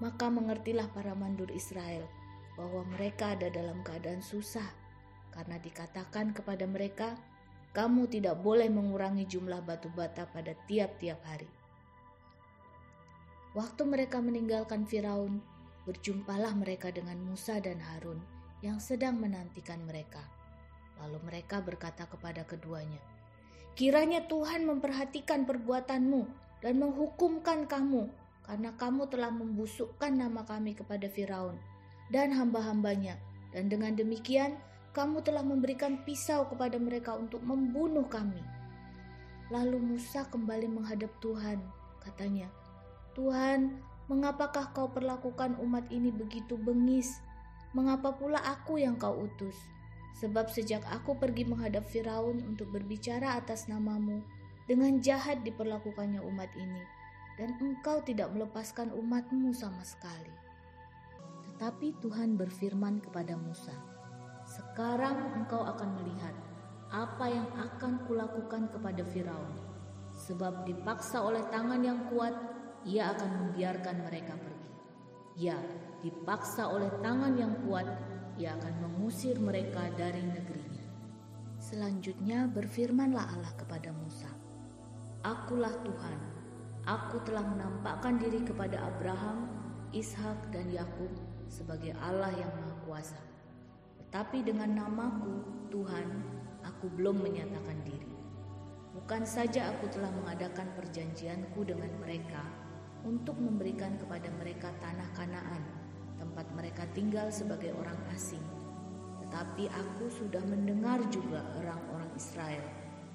Maka 0.00 0.32
mengertilah 0.32 0.88
para 0.94 1.12
mandur 1.12 1.52
Israel 1.52 2.08
bahwa 2.56 2.82
mereka 2.96 3.36
ada 3.36 3.52
dalam 3.52 3.84
keadaan 3.84 4.24
susah 4.24 4.64
karena 5.38 5.60
dikatakan 5.60 6.32
kepada 6.32 6.64
mereka, 6.66 7.14
kamu 7.76 8.10
tidak 8.10 8.40
boleh 8.40 8.66
mengurangi 8.72 9.28
jumlah 9.28 9.62
batu 9.62 9.92
bata 9.92 10.26
pada 10.26 10.56
tiap-tiap 10.66 11.20
hari. 11.22 11.46
Waktu 13.54 13.82
mereka 13.86 14.18
meninggalkan 14.18 14.82
Firaun, 14.88 15.38
berjumpalah 15.88 16.52
mereka 16.52 16.92
dengan 16.92 17.16
Musa 17.24 17.56
dan 17.64 17.80
Harun 17.80 18.20
yang 18.60 18.76
sedang 18.76 19.16
menantikan 19.16 19.80
mereka. 19.88 20.20
Lalu 21.00 21.16
mereka 21.24 21.64
berkata 21.64 22.04
kepada 22.04 22.44
keduanya, 22.44 23.00
Kiranya 23.72 24.28
Tuhan 24.28 24.68
memperhatikan 24.68 25.48
perbuatanmu 25.48 26.22
dan 26.60 26.74
menghukumkan 26.76 27.64
kamu 27.64 28.10
karena 28.44 28.74
kamu 28.76 29.08
telah 29.08 29.32
membusukkan 29.32 30.12
nama 30.12 30.44
kami 30.44 30.76
kepada 30.76 31.08
Firaun 31.08 31.56
dan 32.12 32.34
hamba-hambanya 32.34 33.16
dan 33.54 33.70
dengan 33.72 33.94
demikian 33.94 34.58
kamu 34.92 35.22
telah 35.22 35.46
memberikan 35.46 36.02
pisau 36.02 36.48
kepada 36.50 36.74
mereka 36.76 37.14
untuk 37.14 37.38
membunuh 37.46 38.04
kami. 38.10 38.42
Lalu 39.48 39.78
Musa 39.80 40.26
kembali 40.28 40.68
menghadap 40.68 41.08
Tuhan, 41.22 41.62
katanya, 42.02 42.50
Tuhan, 43.14 43.78
mengapakah 44.08 44.72
kau 44.72 44.88
perlakukan 44.88 45.60
umat 45.60 45.84
ini 45.92 46.08
begitu 46.08 46.56
bengis? 46.56 47.20
Mengapa 47.76 48.16
pula 48.16 48.40
aku 48.40 48.80
yang 48.80 48.96
kau 48.96 49.12
utus? 49.28 49.54
Sebab 50.18 50.48
sejak 50.48 50.82
aku 50.88 51.14
pergi 51.20 51.44
menghadap 51.44 51.84
Firaun 51.86 52.40
untuk 52.42 52.72
berbicara 52.72 53.36
atas 53.38 53.68
namamu, 53.68 54.24
dengan 54.66 55.00
jahat 55.00 55.44
diperlakukannya 55.44 56.20
umat 56.24 56.50
ini, 56.56 56.82
dan 57.40 57.54
engkau 57.60 58.02
tidak 58.02 58.28
melepaskan 58.34 58.90
umatmu 58.92 59.54
sama 59.54 59.80
sekali. 59.84 60.34
Tetapi 61.48 61.96
Tuhan 62.02 62.34
berfirman 62.34 63.00
kepada 63.04 63.38
Musa, 63.38 63.72
Sekarang 64.48 65.36
engkau 65.36 65.60
akan 65.64 66.00
melihat 66.02 66.34
apa 66.88 67.28
yang 67.28 67.48
akan 67.52 68.08
kulakukan 68.08 68.72
kepada 68.72 69.04
Firaun, 69.04 69.54
sebab 70.16 70.64
dipaksa 70.64 71.20
oleh 71.20 71.44
tangan 71.52 71.84
yang 71.84 72.08
kuat, 72.08 72.57
ia 72.86 73.10
akan 73.14 73.30
membiarkan 73.46 74.06
mereka 74.06 74.34
pergi. 74.38 74.70
Ya, 75.38 75.58
dipaksa 76.02 76.70
oleh 76.70 76.90
tangan 77.02 77.34
yang 77.34 77.54
kuat, 77.66 77.86
ia 78.38 78.54
akan 78.54 78.74
mengusir 78.86 79.38
mereka 79.38 79.90
dari 79.98 80.22
negerinya. 80.22 80.86
Selanjutnya 81.58 82.46
berfirmanlah 82.46 83.34
Allah 83.34 83.52
kepada 83.58 83.90
Musa, 83.90 84.30
Akulah 85.26 85.74
Tuhan. 85.82 86.18
Aku 86.86 87.20
telah 87.26 87.44
menampakkan 87.44 88.16
diri 88.16 88.40
kepada 88.46 88.80
Abraham, 88.80 89.50
Ishak, 89.92 90.54
dan 90.54 90.70
Yakub 90.72 91.10
sebagai 91.50 91.92
Allah 92.00 92.32
yang 92.32 92.48
Maha 92.48 92.74
Kuasa. 92.86 93.20
Tetapi 94.00 94.40
dengan 94.40 94.72
namaku, 94.72 95.44
Tuhan, 95.68 96.08
aku 96.64 96.88
belum 96.96 97.20
menyatakan 97.20 97.76
diri. 97.84 98.08
Bukan 98.96 99.28
saja 99.28 99.68
aku 99.76 99.92
telah 99.92 100.08
mengadakan 100.16 100.72
perjanjianku 100.78 101.60
dengan 101.66 101.92
mereka 102.00 102.40
untuk 103.04 103.38
memberikan 103.38 103.94
kepada 103.98 104.30
mereka 104.38 104.72
tanah 104.82 105.08
Kanaan, 105.14 105.62
tempat 106.18 106.46
mereka 106.54 106.86
tinggal 106.96 107.30
sebagai 107.30 107.74
orang 107.78 107.98
asing. 108.14 108.42
Tetapi 109.22 109.68
aku 109.68 110.08
sudah 110.08 110.40
mendengar 110.48 110.98
juga 111.12 111.44
orang-orang 111.60 112.10
Israel 112.16 112.64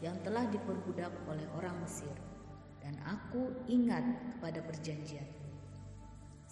yang 0.04 0.20
telah 0.22 0.46
diperbudak 0.52 1.12
oleh 1.32 1.48
orang 1.56 1.80
Mesir, 1.80 2.12
dan 2.84 3.00
aku 3.08 3.56
ingat 3.72 4.04
kepada 4.36 4.60
perjanjian. 4.62 5.26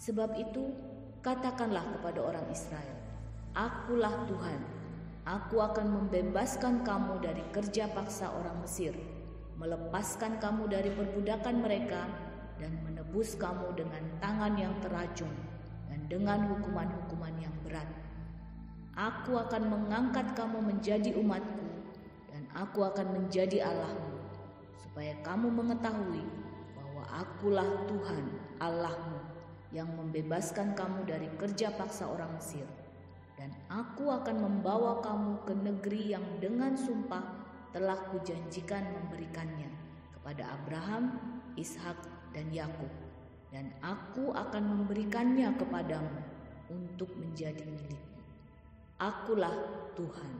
Sebab 0.00 0.34
itu, 0.40 0.72
katakanlah 1.20 1.84
kepada 1.94 2.20
orang 2.24 2.48
Israel, 2.50 2.98
Akulah 3.52 4.24
Tuhan. 4.24 4.60
Aku 5.22 5.62
akan 5.62 5.86
membebaskan 5.86 6.82
kamu 6.82 7.22
dari 7.22 7.44
kerja 7.54 7.86
paksa 7.92 8.32
orang 8.34 8.58
Mesir, 8.58 8.96
melepaskan 9.60 10.42
kamu 10.42 10.66
dari 10.66 10.90
perbudakan 10.90 11.62
mereka, 11.62 12.10
dan 12.62 12.70
menebus 12.86 13.34
kamu 13.34 13.74
dengan 13.74 14.06
tangan 14.22 14.54
yang 14.54 14.70
teracun 14.78 15.34
dan 15.90 15.98
dengan 16.06 16.46
hukuman-hukuman 16.46 17.34
yang 17.42 17.50
berat. 17.66 17.90
Aku 18.94 19.34
akan 19.34 19.66
mengangkat 19.66 20.38
kamu 20.38 20.62
menjadi 20.62 21.18
umatku, 21.18 21.66
dan 22.30 22.46
aku 22.54 22.86
akan 22.86 23.18
menjadi 23.18 23.66
Allahmu, 23.66 24.22
supaya 24.78 25.18
kamu 25.26 25.50
mengetahui 25.50 26.22
bahwa 26.78 27.02
akulah 27.10 27.66
Tuhan 27.90 28.30
Allahmu 28.62 29.18
yang 29.74 29.90
membebaskan 29.98 30.78
kamu 30.78 31.02
dari 31.02 31.26
kerja 31.34 31.74
paksa 31.74 32.06
orang 32.06 32.30
Mesir 32.38 32.68
dan 33.42 33.50
aku 33.66 34.06
akan 34.06 34.38
membawa 34.38 35.02
kamu 35.02 35.42
ke 35.42 35.54
negeri 35.56 36.14
yang 36.14 36.22
dengan 36.38 36.78
sumpah 36.78 37.24
telah 37.74 37.98
kujanjikan 38.12 38.86
memberikannya 38.92 39.66
kepada 40.14 40.46
Abraham, 40.60 41.18
Ishak, 41.58 42.21
dan 42.32 42.48
Yakub, 42.52 42.88
dan 43.52 43.68
aku 43.84 44.32
akan 44.32 44.64
memberikannya 44.64 45.52
kepadamu 45.60 46.20
untuk 46.72 47.12
menjadi 47.20 47.62
milikmu. 47.62 48.20
Akulah 48.96 49.52
Tuhan. 49.92 50.34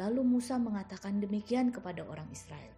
Lalu 0.00 0.24
Musa 0.24 0.56
mengatakan 0.56 1.20
demikian 1.20 1.68
kepada 1.68 2.00
orang 2.08 2.24
Israel. 2.32 2.72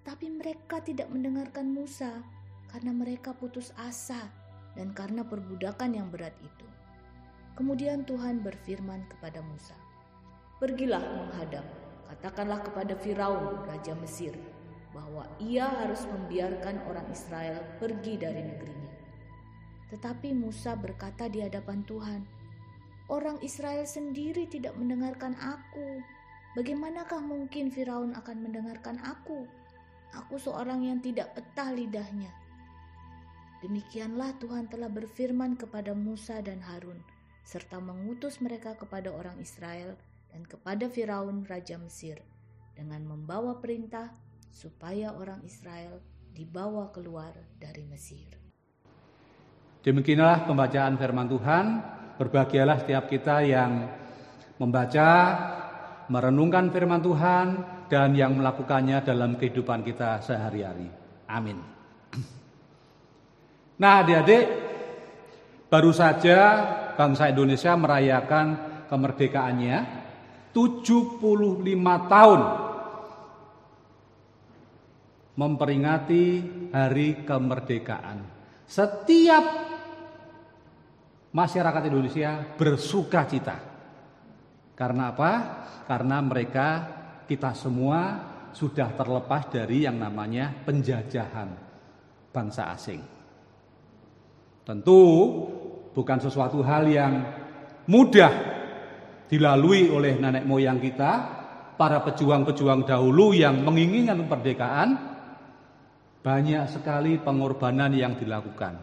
Tetapi 0.00 0.40
mereka 0.40 0.80
tidak 0.80 1.12
mendengarkan 1.12 1.68
Musa 1.68 2.24
karena 2.72 2.96
mereka 2.96 3.36
putus 3.36 3.76
asa 3.76 4.30
dan 4.78 4.94
karena 4.96 5.26
perbudakan 5.26 5.92
yang 5.92 6.08
berat 6.08 6.32
itu. 6.40 6.66
Kemudian 7.58 8.04
Tuhan 8.08 8.40
berfirman 8.44 9.08
kepada 9.10 9.40
Musa, 9.42 9.74
"Pergilah 10.60 11.00
menghadap, 11.00 11.64
katakanlah 12.08 12.60
kepada 12.62 12.94
Firaun, 13.00 13.64
raja 13.66 13.96
Mesir, 13.98 14.36
bahwa 14.96 15.28
ia 15.36 15.68
harus 15.68 16.08
membiarkan 16.08 16.80
orang 16.88 17.04
Israel 17.12 17.60
pergi 17.76 18.16
dari 18.16 18.40
negerinya." 18.40 18.92
Tetapi 19.92 20.32
Musa 20.32 20.72
berkata 20.72 21.28
di 21.28 21.44
hadapan 21.44 21.84
Tuhan, 21.84 22.24
"Orang 23.12 23.36
Israel 23.44 23.84
sendiri 23.84 24.48
tidak 24.48 24.72
mendengarkan 24.80 25.36
aku. 25.36 26.00
Bagaimanakah 26.56 27.20
mungkin 27.20 27.68
Firaun 27.68 28.16
akan 28.16 28.36
mendengarkan 28.40 28.96
aku? 29.04 29.44
Aku 30.16 30.40
seorang 30.40 30.88
yang 30.88 31.04
tidak 31.04 31.36
petah 31.36 31.68
lidahnya." 31.76 32.32
Demikianlah 33.60 34.32
Tuhan 34.40 34.72
telah 34.72 34.88
berfirman 34.88 35.60
kepada 35.60 35.92
Musa 35.92 36.40
dan 36.40 36.64
Harun 36.64 37.00
serta 37.46 37.78
mengutus 37.78 38.42
mereka 38.42 38.74
kepada 38.74 39.14
orang 39.14 39.38
Israel 39.38 39.94
dan 40.34 40.42
kepada 40.44 40.90
Firaun 40.90 41.46
raja 41.46 41.78
Mesir 41.78 42.20
dengan 42.74 43.06
membawa 43.06 43.56
perintah 43.62 44.12
supaya 44.56 45.12
orang 45.12 45.44
Israel 45.44 46.00
dibawa 46.32 46.88
keluar 46.88 47.36
dari 47.60 47.84
Mesir. 47.84 48.24
Demikianlah 49.84 50.48
pembacaan 50.48 50.96
firman 50.96 51.28
Tuhan. 51.28 51.64
Berbahagialah 52.16 52.80
setiap 52.80 53.12
kita 53.12 53.44
yang 53.44 53.84
membaca, 54.56 55.08
merenungkan 56.08 56.72
firman 56.72 57.04
Tuhan, 57.04 57.46
dan 57.92 58.16
yang 58.16 58.32
melakukannya 58.40 59.04
dalam 59.04 59.36
kehidupan 59.36 59.84
kita 59.84 60.24
sehari-hari. 60.24 60.88
Amin. 61.28 61.60
Nah, 63.76 64.00
adik-adik, 64.00 64.44
baru 65.68 65.92
saja 65.92 66.64
bangsa 66.96 67.28
Indonesia 67.28 67.76
merayakan 67.76 68.56
kemerdekaannya 68.88 69.76
75 70.56 71.20
tahun 72.08 72.40
memperingati 75.36 76.24
hari 76.72 77.22
kemerdekaan. 77.22 78.18
Setiap 78.66 79.44
masyarakat 81.30 81.82
Indonesia 81.86 82.56
bersuka 82.56 83.28
cita. 83.28 83.56
Karena 84.76 85.12
apa? 85.12 85.32
Karena 85.84 86.20
mereka 86.24 86.68
kita 87.28 87.52
semua 87.52 88.00
sudah 88.56 88.92
terlepas 88.96 89.52
dari 89.52 89.84
yang 89.84 90.00
namanya 90.00 90.52
penjajahan 90.64 91.48
bangsa 92.32 92.72
asing. 92.72 93.00
Tentu 94.64 95.00
bukan 95.92 96.18
sesuatu 96.18 96.64
hal 96.64 96.88
yang 96.88 97.12
mudah 97.86 98.32
dilalui 99.28 99.92
oleh 99.92 100.16
nenek 100.16 100.44
moyang 100.48 100.80
kita, 100.80 101.12
para 101.76 102.00
pejuang-pejuang 102.00 102.88
dahulu 102.88 103.36
yang 103.36 103.60
menginginkan 103.60 104.24
kemerdekaan, 104.24 104.88
banyak 106.26 106.66
sekali 106.66 107.22
pengorbanan 107.22 107.94
yang 107.94 108.18
dilakukan. 108.18 108.74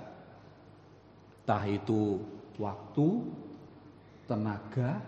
Entah 1.43 1.63
itu 1.67 2.23
waktu, 2.55 3.07
tenaga, 4.23 5.03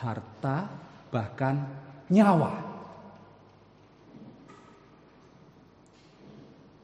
harta, 0.00 0.64
bahkan 1.12 1.60
nyawa. 2.08 2.64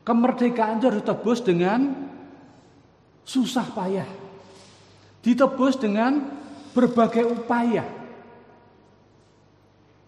Kemerdekaan 0.05 0.77
itu 0.77 0.85
harus 0.93 1.01
ditebus 1.01 1.41
dengan 1.41 1.81
susah 3.25 3.65
payah 3.73 4.25
ditebus 5.25 5.81
dengan 5.81 6.21
berbagai 6.77 7.25
upaya 7.25 7.89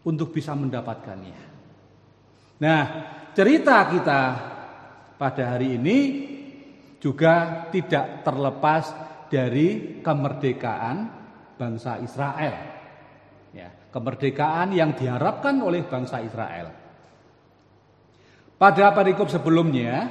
untuk 0.05 0.37
bisa 0.37 0.53
mendapatkannya. 0.53 1.41
Nah, 2.61 2.83
cerita 3.33 3.89
kita 3.89 4.21
pada 5.17 5.57
hari 5.57 5.81
ini 5.81 5.99
juga 7.01 7.69
tidak 7.73 8.25
terlepas 8.25 8.85
dari 9.33 10.01
kemerdekaan 10.01 10.97
bangsa 11.57 11.99
Israel. 12.01 12.55
Ya, 13.57 13.73
kemerdekaan 13.93 14.77
yang 14.77 14.93
diharapkan 14.93 15.57
oleh 15.61 15.85
bangsa 15.89 16.21
Israel. 16.21 16.69
Pada 18.57 18.93
perikop 18.97 19.29
sebelumnya, 19.29 20.09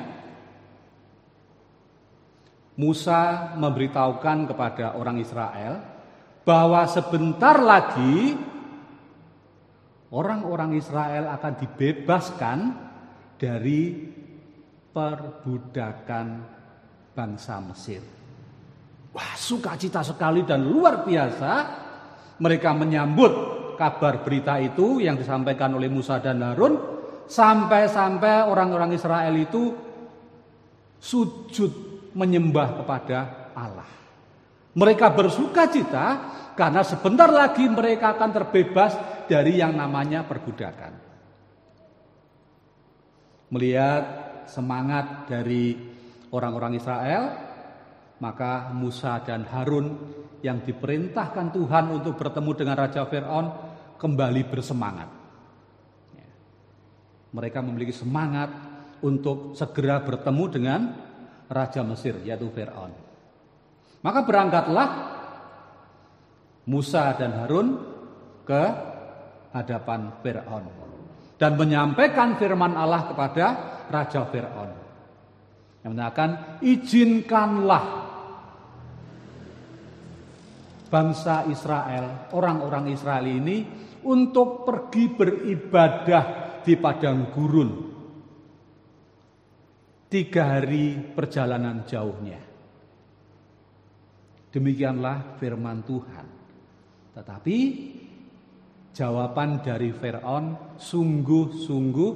Musa 2.75 3.53
memberitahukan 3.55 4.51
kepada 4.51 4.99
orang 4.99 5.17
Israel 5.17 5.79
bahwa 6.45 6.85
sebentar 6.85 7.57
lagi 7.57 8.35
orang-orang 10.13 10.77
Israel 10.77 11.31
akan 11.33 11.53
dibebaskan 11.57 12.57
dari 13.39 13.81
perbudakan 14.95 16.27
bangsa 17.11 17.59
Mesir. 17.59 17.99
Wah, 19.11 19.35
sukacita 19.35 19.99
sekali 19.99 20.47
dan 20.47 20.63
luar 20.63 21.03
biasa 21.03 21.51
mereka 22.39 22.71
menyambut 22.71 23.31
kabar 23.75 24.23
berita 24.23 24.55
itu 24.59 25.03
yang 25.03 25.19
disampaikan 25.19 25.75
oleh 25.75 25.91
Musa 25.91 26.23
dan 26.23 26.39
Harun 26.39 26.79
sampai-sampai 27.27 28.47
orang-orang 28.47 28.95
Israel 28.95 29.35
itu 29.35 29.75
sujud 30.99 31.71
menyembah 32.15 32.79
kepada 32.83 33.51
Allah. 33.51 33.87
Mereka 34.75 35.11
bersuka 35.11 35.67
cita 35.67 36.07
karena 36.55 36.83
sebentar 36.87 37.27
lagi 37.27 37.67
mereka 37.67 38.15
akan 38.15 38.31
terbebas 38.31 38.95
dari 39.27 39.59
yang 39.59 39.75
namanya 39.75 40.23
perbudakan. 40.27 41.03
Melihat 43.51 44.24
semangat 44.47 45.29
dari 45.29 45.75
orang-orang 46.31 46.77
Israel, 46.77 47.23
maka 48.19 48.71
Musa 48.71 49.19
dan 49.23 49.43
Harun 49.49 49.95
yang 50.41 50.61
diperintahkan 50.61 51.51
Tuhan 51.51 51.85
untuk 51.91 52.15
bertemu 52.15 52.51
dengan 52.53 52.75
Raja 52.77 53.03
Fir'aun 53.07 53.45
kembali 53.97 54.41
bersemangat. 54.47 55.09
Ya. 56.13 56.29
Mereka 57.33 57.59
memiliki 57.65 57.95
semangat 57.95 58.53
untuk 59.03 59.53
segera 59.57 60.01
bertemu 60.01 60.43
dengan 60.49 60.81
raja 61.49 61.81
Mesir 61.85 62.17
yaitu 62.25 62.49
Firaun. 62.49 62.93
Maka 64.01 64.21
berangkatlah 64.21 64.89
Musa 66.69 67.13
dan 67.17 67.33
Harun 67.41 67.67
ke 68.45 68.63
hadapan 69.53 70.13
Firaun 70.21 70.65
dan 71.37 71.57
menyampaikan 71.59 72.37
firman 72.39 72.73
Allah 72.77 73.11
kepada 73.11 73.45
raja 73.89 74.25
Firaun. 74.27 74.71
Yang 75.85 75.91
menyatakan 75.91 76.31
izinkanlah 76.65 77.85
bangsa 80.89 81.45
Israel, 81.49 82.29
orang-orang 82.33 82.89
Israel 82.89 83.25
ini 83.25 83.65
untuk 84.05 84.65
pergi 84.65 85.05
beribadah 85.13 86.25
di 86.65 86.73
padang 86.77 87.29
gurun 87.29 87.69
tiga 90.09 90.57
hari 90.57 90.95
perjalanan 90.95 91.83
jauhnya. 91.83 92.39
Demikianlah 94.53 95.35
firman 95.35 95.83
Tuhan. 95.83 96.27
Tetapi 97.11 97.57
jawaban 98.95 99.59
dari 99.59 99.91
Firaun 99.91 100.79
sungguh-sungguh 100.79 102.13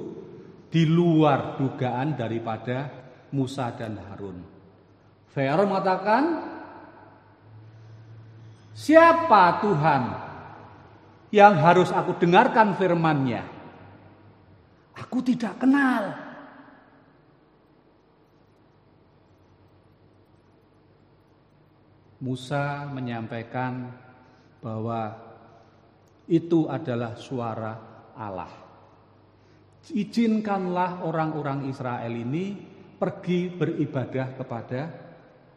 di 0.70 0.86
luar 0.86 1.58
dugaan 1.58 2.14
daripada 2.14 2.86
Musa 3.34 3.74
dan 3.74 3.98
Harun. 3.98 4.38
Firaun 5.34 5.66
mengatakan, 5.66 6.22
"Siapa 8.74 9.58
Tuhan 9.66 10.02
yang 11.34 11.54
harus 11.58 11.90
aku 11.90 12.14
dengarkan 12.22 12.78
firman-Nya? 12.78 13.42
Aku 14.94 15.18
tidak 15.26 15.58
kenal." 15.58 16.30
Musa 22.20 22.84
menyampaikan 22.84 23.90
bahwa 24.60 25.16
itu 26.28 26.68
adalah 26.68 27.16
suara 27.16 27.72
Allah. 28.12 28.69
Izinkanlah 29.88 31.02
orang-orang 31.08 31.64
Israel 31.72 32.12
ini 32.12 32.52
pergi 33.00 33.48
beribadah 33.48 34.36
kepada 34.36 34.80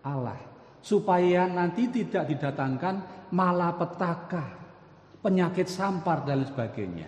Allah 0.07 0.39
supaya 0.79 1.47
nanti 1.47 1.87
tidak 1.91 2.27
didatangkan 2.31 3.27
malapetaka, 3.31 4.45
penyakit 5.19 5.67
sampar 5.67 6.23
dan 6.23 6.43
sebagainya. 6.47 7.07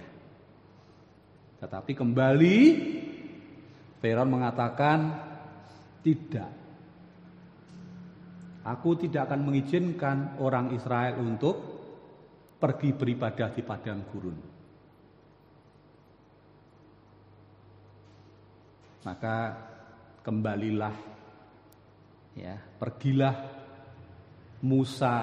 Tetapi 1.59 1.91
kembali 1.95 2.57
Firaun 3.99 4.31
mengatakan 4.31 4.99
tidak. 6.03 6.51
Aku 8.65 8.97
tidak 8.97 9.29
akan 9.29 9.45
mengizinkan 9.45 10.17
orang 10.41 10.73
Israel 10.73 11.21
untuk 11.21 11.55
pergi 12.57 12.97
beribadah 12.97 13.53
di 13.53 13.61
padang 13.61 14.01
gurun. 14.09 14.54
Maka 19.05 19.53
kembalilah 20.25 20.95
ya, 22.33 22.57
pergilah 22.57 23.35
Musa 24.65 25.15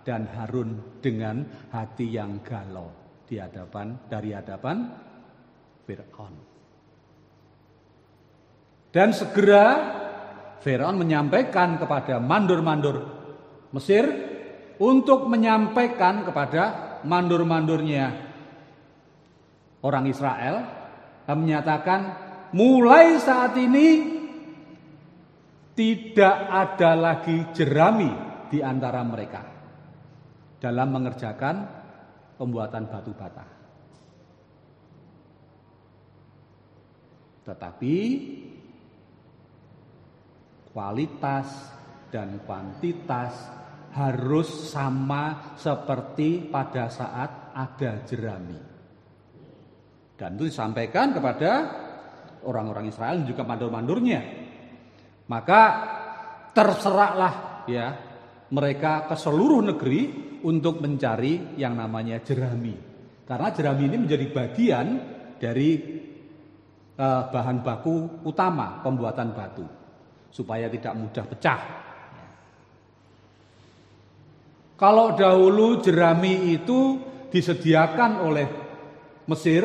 dan 0.00 0.24
Harun 0.32 1.00
dengan 1.04 1.44
hati 1.68 2.08
yang 2.08 2.40
galau 2.40 2.88
di 3.28 3.36
hadapan 3.36 4.08
dari 4.08 4.32
hadapan 4.32 4.88
Firaun. 5.84 6.34
Dan 8.88 9.12
segera 9.12 9.64
Firaun 10.64 10.96
menyampaikan 10.96 11.76
kepada 11.76 12.16
mandor-mandor 12.16 12.96
Mesir 13.76 14.08
untuk 14.80 15.28
menyampaikan 15.28 16.24
kepada 16.24 16.62
mandor-mandornya 17.04 18.06
orang 19.84 20.08
Israel 20.08 20.56
menyatakan 21.28 22.27
mulai 22.52 23.18
saat 23.20 23.56
ini 23.58 23.88
tidak 25.78 26.36
ada 26.50 26.90
lagi 26.98 27.54
jerami 27.54 28.10
di 28.50 28.58
antara 28.58 29.04
mereka 29.06 29.42
dalam 30.58 30.88
mengerjakan 30.90 31.56
pembuatan 32.34 32.84
batu 32.90 33.12
bata. 33.14 33.46
Tetapi 37.46 37.96
kualitas 40.74 41.48
dan 42.12 42.42
kuantitas 42.44 43.32
harus 43.94 44.68
sama 44.68 45.56
seperti 45.56 46.44
pada 46.50 46.92
saat 46.92 47.54
ada 47.56 48.04
jerami. 48.04 48.60
Dan 50.18 50.34
itu 50.34 50.50
disampaikan 50.50 51.14
kepada 51.14 51.52
orang-orang 52.48 52.88
Israel 52.88 53.20
dan 53.20 53.28
juga 53.28 53.44
mandor-mandornya. 53.44 54.20
Maka 55.28 55.62
terserahlah 56.56 57.64
ya 57.68 57.86
mereka 58.48 59.04
ke 59.04 59.14
seluruh 59.14 59.60
negeri 59.60 60.00
untuk 60.48 60.80
mencari 60.80 61.60
yang 61.60 61.76
namanya 61.76 62.24
jerami. 62.24 62.72
Karena 63.28 63.52
jerami 63.52 63.82
ini 63.92 63.96
menjadi 64.00 64.26
bagian 64.32 64.86
dari 65.36 65.70
uh, 66.96 67.22
bahan 67.28 67.60
baku 67.60 68.24
utama 68.24 68.80
pembuatan 68.80 69.36
batu 69.36 69.66
supaya 70.32 70.72
tidak 70.72 70.96
mudah 70.96 71.24
pecah. 71.28 71.60
Kalau 74.78 75.12
dahulu 75.12 75.82
jerami 75.82 76.54
itu 76.54 77.02
disediakan 77.28 78.12
oleh 78.24 78.48
Mesir 79.28 79.64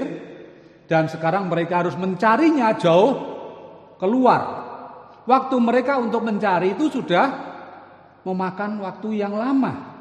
dan 0.88 1.08
sekarang 1.08 1.48
mereka 1.48 1.86
harus 1.86 1.96
mencarinya 1.96 2.76
jauh 2.76 3.13
keluar. 3.98 4.41
Waktu 5.24 5.56
mereka 5.63 5.96
untuk 6.04 6.28
mencari 6.28 6.76
itu 6.76 6.91
sudah 6.91 7.26
memakan 8.28 8.84
waktu 8.84 9.24
yang 9.24 9.36
lama. 9.36 9.96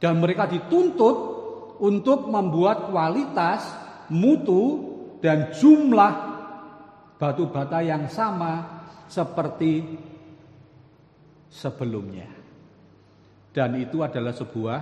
Dan 0.00 0.20
mereka 0.20 0.48
dituntut 0.48 1.16
untuk 1.80 2.28
membuat 2.28 2.88
kualitas, 2.92 3.64
mutu, 4.12 4.88
dan 5.20 5.52
jumlah 5.52 6.12
batu 7.20 7.48
bata 7.52 7.84
yang 7.84 8.08
sama 8.08 8.84
seperti 9.08 9.84
sebelumnya. 11.52 12.28
Dan 13.52 13.76
itu 13.76 14.00
adalah 14.00 14.32
sebuah 14.32 14.78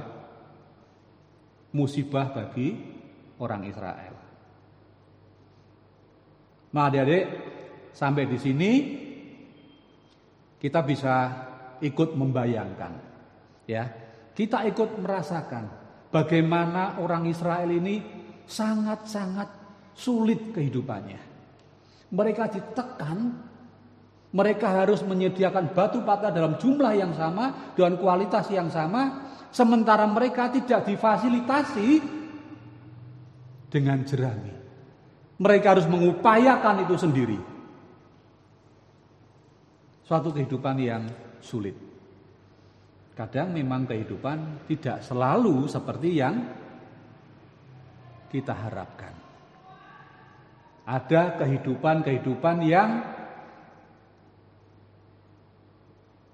musibah 1.75 2.31
bagi 2.31 2.69
orang 3.43 3.63
Israel. 3.67 4.08
Nah, 6.69 6.93
adik-adik, 6.93 7.25
sampai 7.97 8.25
di 8.29 8.39
sini 8.39 8.71
kita 10.59 10.85
bisa 10.85 11.15
ikut 11.81 12.19
membayangkan 12.19 12.93
ya. 13.67 13.85
Kita 14.35 14.63
ikut 14.71 15.03
merasakan 15.03 15.65
bagaimana 16.15 17.03
orang 17.03 17.27
Israel 17.27 17.67
ini 17.75 17.99
sangat-sangat 18.47 19.49
sulit 19.99 20.55
kehidupannya. 20.55 21.21
Mereka 22.15 22.45
ditekan 22.55 23.49
mereka 24.29 24.85
harus 24.85 25.01
menyediakan 25.09 25.73
batu 25.73 26.05
bata 26.05 26.29
dalam 26.29 26.61
jumlah 26.61 26.93
yang 26.93 27.17
sama 27.17 27.73
dengan 27.73 27.97
kualitas 27.97 28.45
yang 28.53 28.69
sama, 28.69 29.33
sementara 29.49 30.05
mereka 30.05 30.53
tidak 30.53 30.85
difasilitasi 30.85 31.89
dengan 33.73 34.05
jerami. 34.05 34.58
Mereka 35.39 35.67
harus 35.79 35.87
mengupayakan 35.87 36.83
itu 36.83 36.95
sendiri. 36.99 37.39
Suatu 40.03 40.35
kehidupan 40.35 40.77
yang 40.83 41.05
sulit. 41.39 41.77
Kadang 43.15 43.51
memang 43.55 43.87
kehidupan 43.87 44.67
tidak 44.71 45.03
selalu 45.03 45.67
seperti 45.67 46.11
yang 46.19 46.35
kita 48.31 48.55
harapkan. 48.55 49.15
Ada 50.89 51.37
kehidupan-kehidupan 51.43 52.57
yang 52.65 52.91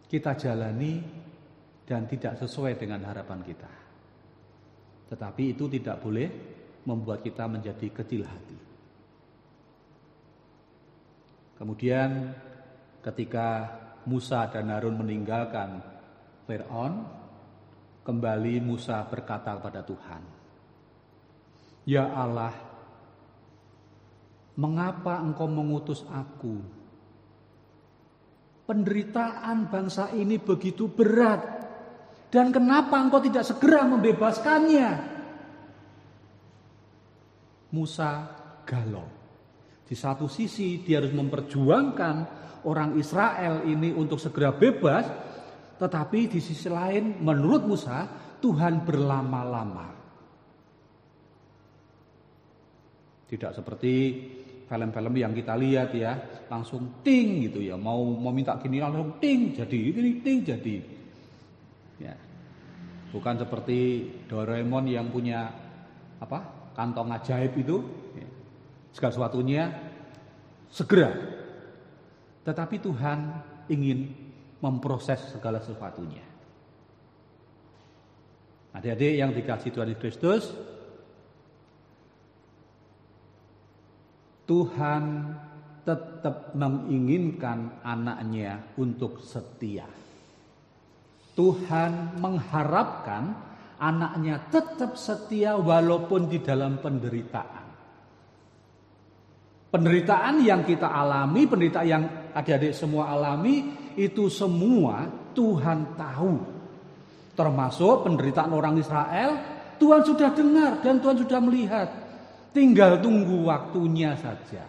kita 0.07 0.39
jalani 0.39 1.03
dan 1.83 2.07
tidak 2.07 2.39
sesuai 2.39 2.79
dengan 2.79 3.03
harapan 3.03 3.43
kita. 3.43 3.73
Tetapi 5.11 5.43
itu 5.59 5.67
tidak 5.67 5.99
boleh 5.99 6.29
membuat 6.87 7.25
kita 7.27 7.51
menjadi 7.51 7.91
kecil 7.91 8.23
hati. 8.23 8.54
Kemudian 11.65 12.29
ketika 13.01 13.73
Musa 14.05 14.45
dan 14.53 14.69
Harun 14.69 15.01
meninggalkan 15.01 15.81
Fir'aun, 16.45 17.09
kembali 18.05 18.61
Musa 18.61 19.01
berkata 19.09 19.57
kepada 19.57 19.81
Tuhan, 19.81 20.21
Ya 21.89 22.05
Allah, 22.05 22.53
mengapa 24.61 25.25
engkau 25.25 25.49
mengutus 25.49 26.05
aku 26.13 26.85
Penderitaan 28.65 29.69
bangsa 29.69 30.13
ini 30.17 30.41
begitu 30.41 30.89
berat. 30.89 31.45
Dan 32.29 32.49
kenapa 32.53 32.97
engkau 32.97 33.21
tidak 33.21 33.45
segera 33.45 33.85
membebaskannya? 33.85 34.91
Musa 37.73 38.25
galau. 38.65 39.14
Di 39.85 39.97
satu 39.97 40.25
sisi 40.27 40.81
dia 40.81 41.01
harus 41.01 41.13
memperjuangkan 41.13 42.17
orang 42.65 42.97
Israel 42.97 43.65
ini 43.69 43.93
untuk 43.93 44.17
segera 44.17 44.53
bebas. 44.53 45.05
Tetapi 45.75 46.31
di 46.31 46.41
sisi 46.41 46.71
lain 46.71 47.21
menurut 47.21 47.67
Musa 47.67 48.07
Tuhan 48.41 48.87
berlama-lama. 48.87 49.89
Tidak 53.29 53.53
seperti 53.53 53.95
film-film 54.65 55.15
yang 55.21 55.33
kita 55.37 55.59
lihat 55.59 55.93
ya 55.93 56.13
langsung 56.49 57.05
ting 57.05 57.45
gitu 57.45 57.61
ya 57.61 57.77
mau 57.77 58.01
mau 58.01 58.33
minta 58.33 58.57
gini 58.57 58.81
langsung 58.81 59.21
ting 59.21 59.53
jadi 59.53 59.77
ini 59.93 60.25
ting 60.25 60.41
jadi 60.41 60.77
ya 62.01 62.15
Bukan 63.15 63.39
seperti 63.39 64.11
Doraemon 64.27 64.91
yang 64.91 65.07
punya 65.07 65.47
apa? 66.19 66.67
kantong 66.75 67.15
ajaib 67.15 67.55
itu. 67.55 67.79
Ya. 68.19 68.27
Segala 68.95 69.11
sesuatunya 69.11 69.65
segera. 70.71 71.11
Tetapi 72.47 72.77
Tuhan 72.79 73.19
ingin 73.67 74.15
memproses 74.63 75.19
segala 75.35 75.59
sesuatunya. 75.59 76.23
Adik-adik 78.75 79.15
yang 79.19 79.31
dikasih 79.35 79.71
Tuhan 79.71 79.95
Kristus, 79.99 80.51
Tuhan 84.45 85.03
tetap 85.85 86.53
menginginkan 86.57 87.81
anaknya 87.85 88.61
untuk 88.81 89.21
setia. 89.21 89.87
Tuhan 91.35 92.23
mengharapkan 92.23 93.37
anaknya 93.79 94.39
tetap 94.49 94.97
setia 94.97 95.59
walaupun 95.59 96.31
di 96.31 96.39
dalam 96.41 96.79
penderitaan. 96.79 97.64
Penderitaan 99.75 100.39
yang 100.39 100.63
kita 100.63 100.87
alami, 100.87 101.51
penderitaan 101.51 101.89
yang 101.91 102.07
adik-adik 102.31 102.71
semua 102.71 103.11
alami, 103.11 103.75
itu 103.99 104.31
semua 104.31 105.03
Tuhan 105.35 105.99
tahu. 105.99 106.39
Termasuk 107.35 108.07
penderitaan 108.07 108.55
orang 108.55 108.79
Israel, 108.79 109.35
Tuhan 109.75 110.07
sudah 110.07 110.31
dengar 110.31 110.79
dan 110.79 111.03
Tuhan 111.03 111.19
sudah 111.19 111.43
melihat. 111.43 111.91
Tinggal 112.55 113.03
tunggu 113.03 113.51
waktunya 113.51 114.15
saja. 114.15 114.63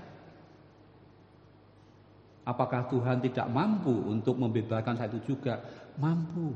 Apakah 2.42 2.90
Tuhan 2.90 3.22
tidak 3.22 3.46
mampu 3.54 3.94
untuk 4.10 4.42
membebaskan 4.42 4.98
saya 4.98 5.14
itu 5.14 5.38
juga? 5.38 5.62
Mampu. 6.02 6.50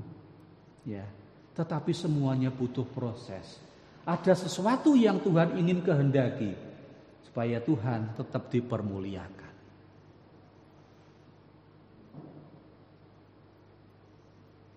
Ya. 0.89 1.05
Tetapi 1.53 1.93
semuanya 1.93 2.49
butuh 2.49 2.89
proses. 2.97 3.61
Ada 4.09 4.33
sesuatu 4.33 4.97
yang 4.97 5.21
Tuhan 5.21 5.53
ingin 5.53 5.85
kehendaki 5.85 6.68
supaya 7.29 7.61
Tuhan 7.61 8.17
tetap 8.17 8.49
dipermuliakan. 8.49 9.53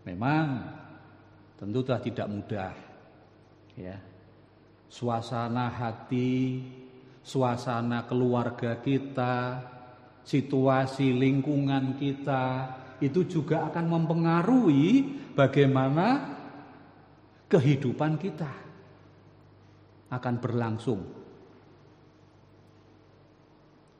Memang 0.04 0.46
tentu 1.56 1.80
telah 1.80 2.02
tidak 2.04 2.28
mudah. 2.28 2.74
Ya 3.72 4.12
suasana 4.92 5.72
hati, 5.72 6.60
suasana 7.24 8.04
keluarga 8.04 8.76
kita, 8.76 9.64
situasi 10.20 11.16
lingkungan 11.16 11.96
kita 11.96 12.76
itu 13.00 13.24
juga 13.24 13.72
akan 13.72 13.88
mempengaruhi 13.88 15.16
bagaimana 15.32 16.36
kehidupan 17.48 18.20
kita 18.20 18.52
akan 20.12 20.34
berlangsung. 20.36 21.21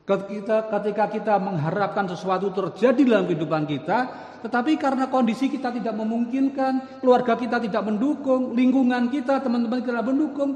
Ketika, 0.03 0.67
ketika 0.67 1.05
kita 1.07 1.35
mengharapkan 1.39 2.03
sesuatu 2.11 2.51
terjadi 2.51 3.01
dalam 3.07 3.23
kehidupan 3.23 3.63
kita, 3.63 3.99
tetapi 4.43 4.75
karena 4.75 5.07
kondisi 5.07 5.47
kita 5.47 5.71
tidak 5.71 5.95
memungkinkan, 5.95 6.99
keluarga 6.99 7.39
kita 7.39 7.63
tidak 7.63 7.87
mendukung, 7.87 8.51
lingkungan 8.51 9.07
kita, 9.07 9.39
teman-teman 9.39 9.79
kita 9.79 9.95
tidak 9.95 10.09
mendukung, 10.11 10.51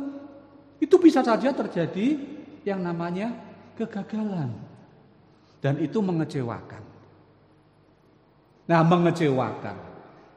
itu 0.83 0.95
bisa 0.99 1.23
saja 1.23 1.55
terjadi 1.55 2.19
yang 2.67 2.83
namanya 2.83 3.31
kegagalan. 3.79 4.51
Dan 5.63 5.79
itu 5.79 6.03
mengecewakan. 6.03 6.83
Nah, 8.67 8.81
mengecewakan. 8.83 9.77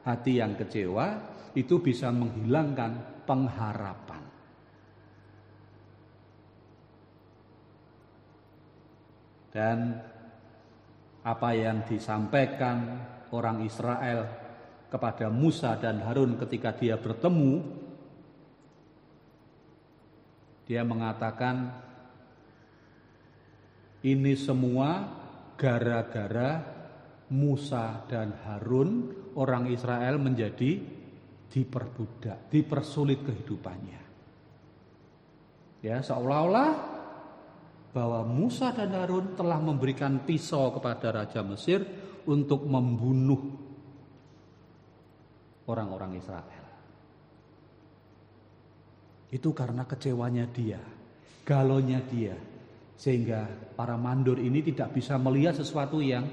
Hati 0.01 0.41
yang 0.41 0.57
kecewa 0.57 1.13
itu 1.53 1.77
bisa 1.77 2.09
menghilangkan 2.09 3.21
pengharapan. 3.27 4.30
Dan 9.51 9.99
apa 11.21 11.49
yang 11.53 11.85
disampaikan 11.85 12.97
orang 13.35 13.61
Israel 13.67 14.25
kepada 14.91 15.31
Musa 15.31 15.77
dan 15.79 16.03
Harun 16.03 16.35
ketika 16.35 16.75
dia 16.75 16.99
bertemu 16.99 17.63
dia 20.67 20.87
mengatakan 20.87 21.71
ini 24.07 24.33
semua 24.39 25.03
gara-gara 25.55 26.63
Musa 27.31 28.03
dan 28.11 28.35
Harun 28.43 29.11
orang 29.39 29.71
Israel 29.71 30.19
menjadi 30.19 30.79
diperbudak, 31.51 32.47
dipersulit 32.51 33.23
kehidupannya. 33.23 34.01
Ya, 35.83 35.99
seolah-olah 35.99 36.90
bahwa 37.91 38.23
Musa 38.23 38.71
dan 38.71 38.95
Harun 38.95 39.35
telah 39.35 39.59
memberikan 39.59 40.23
pisau 40.23 40.71
kepada 40.71 41.11
raja 41.11 41.43
Mesir 41.43 41.83
untuk 42.23 42.63
membunuh 42.63 43.51
orang-orang 45.67 46.15
Israel. 46.15 46.65
Itu 49.31 49.51
karena 49.55 49.87
kecewanya 49.87 50.47
dia, 50.51 50.79
galonya 51.43 51.99
dia. 52.03 52.35
Sehingga 52.99 53.47
para 53.73 53.97
mandor 53.97 54.37
ini 54.37 54.61
tidak 54.61 54.93
bisa 54.93 55.17
melihat 55.17 55.57
sesuatu 55.57 56.03
yang 56.03 56.27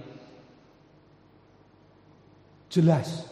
jelas. 2.69 3.25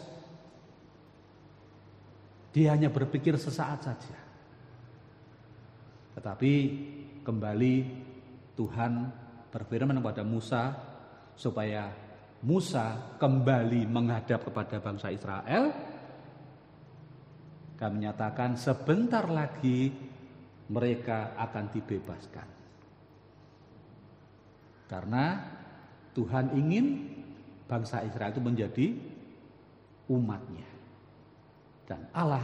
Dia 2.57 2.73
hanya 2.73 2.89
berpikir 2.89 3.37
sesaat 3.37 3.85
saja. 3.85 4.19
Tetapi 6.17 6.53
kembali 7.21 7.75
Tuhan 8.57 9.13
berfirman 9.53 10.01
kepada 10.01 10.25
Musa 10.25 10.63
supaya 11.37 11.93
Musa 12.41 13.17
kembali 13.21 13.85
menghadap 13.85 14.49
kepada 14.49 14.81
bangsa 14.81 15.13
Israel 15.13 15.73
kami 17.77 18.01
menyatakan 18.01 18.57
sebentar 18.57 19.29
lagi 19.29 19.93
mereka 20.73 21.37
akan 21.37 21.65
dibebaskan. 21.71 22.49
Karena 24.89 25.25
Tuhan 26.17 26.57
ingin 26.57 26.87
bangsa 27.69 28.01
Israel 28.09 28.33
itu 28.33 28.41
menjadi 28.41 28.87
umatnya. 30.09 30.69
Dan 31.85 32.09
Allah 32.17 32.43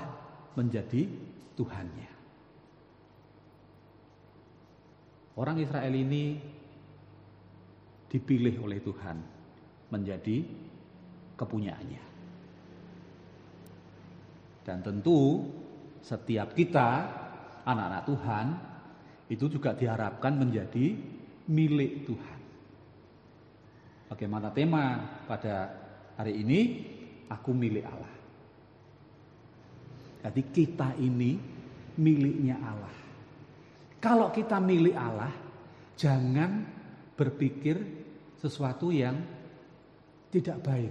menjadi 0.53 1.09
Tuhannya. 1.57 2.12
Orang 5.33 5.57
Israel 5.57 5.95
ini 5.97 6.37
dipilih 8.13 8.61
oleh 8.61 8.85
Tuhan 8.85 9.17
menjadi 9.89 10.45
kepunyaannya. 11.41 12.05
Dan 14.63 14.79
tentu 14.85 15.49
setiap 16.05 16.53
kita 16.53 16.89
anak-anak 17.65 18.03
Tuhan 18.05 18.47
itu 19.33 19.49
juga 19.49 19.73
diharapkan 19.73 20.37
menjadi 20.37 20.93
milik 21.49 22.05
Tuhan. 22.05 22.41
Bagaimana 24.13 24.53
tema 24.53 25.01
pada 25.25 25.73
hari 26.21 26.45
ini? 26.45 26.61
Aku 27.33 27.57
milik 27.57 27.89
Allah. 27.89 28.13
Jadi 30.21 30.43
kita 30.53 30.93
ini 31.01 31.41
miliknya 31.97 32.61
Allah. 32.61 33.02
Kalau 34.03 34.35
kita 34.35 34.59
milik 34.59 34.99
Allah, 34.99 35.31
jangan 35.95 36.67
berpikir 37.15 37.79
sesuatu 38.35 38.91
yang 38.91 39.15
tidak 40.35 40.59
baik. 40.59 40.91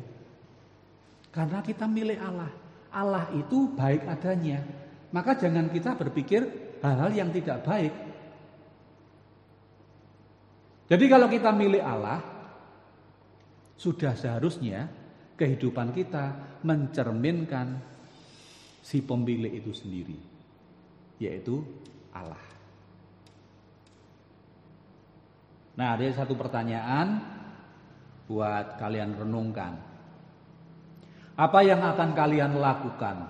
Karena 1.27 1.59
kita 1.59 1.91
milik 1.91 2.15
Allah. 2.23 2.51
Allah 2.95 3.27
itu 3.35 3.75
baik 3.75 4.07
adanya. 4.07 4.63
Maka 5.11 5.35
jangan 5.35 5.67
kita 5.67 5.99
berpikir 5.99 6.41
hal-hal 6.79 7.11
yang 7.11 7.27
tidak 7.35 7.59
baik. 7.67 7.91
Jadi 10.87 11.05
kalau 11.11 11.27
kita 11.27 11.51
milik 11.51 11.83
Allah, 11.83 12.19
sudah 13.75 14.15
seharusnya 14.15 14.87
kehidupan 15.35 15.91
kita 15.91 16.59
mencerminkan 16.63 17.79
si 18.79 19.03
pemilik 19.03 19.51
itu 19.51 19.71
sendiri, 19.71 20.19
yaitu 21.19 21.63
Allah. 22.11 22.60
Nah, 25.81 25.97
ada 25.97 26.05
satu 26.13 26.37
pertanyaan 26.37 27.17
buat 28.29 28.77
kalian 28.77 29.17
renungkan. 29.17 29.81
Apa 31.33 31.65
yang 31.65 31.81
akan 31.81 32.13
kalian 32.13 32.53
lakukan 32.53 33.25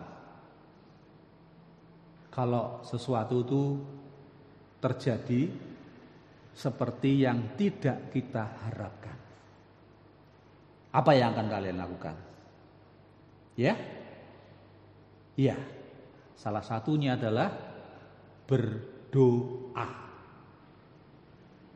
kalau 2.28 2.84
sesuatu 2.84 3.40
itu 3.40 3.64
terjadi 4.84 5.48
seperti 6.52 7.24
yang 7.24 7.56
tidak 7.56 8.12
kita 8.12 8.44
harapkan? 8.68 9.16
Apa 10.92 11.12
yang 11.16 11.32
akan 11.32 11.48
kalian 11.48 11.80
lakukan? 11.80 12.16
Ya? 13.56 13.80
Iya. 15.40 15.56
Salah 16.36 16.68
satunya 16.68 17.16
adalah 17.16 17.48
berdoa. 18.44 20.11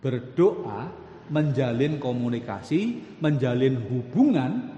Berdoa 0.05 0.93
menjalin 1.33 1.97
komunikasi, 1.97 3.01
menjalin 3.17 3.81
hubungan 3.89 4.69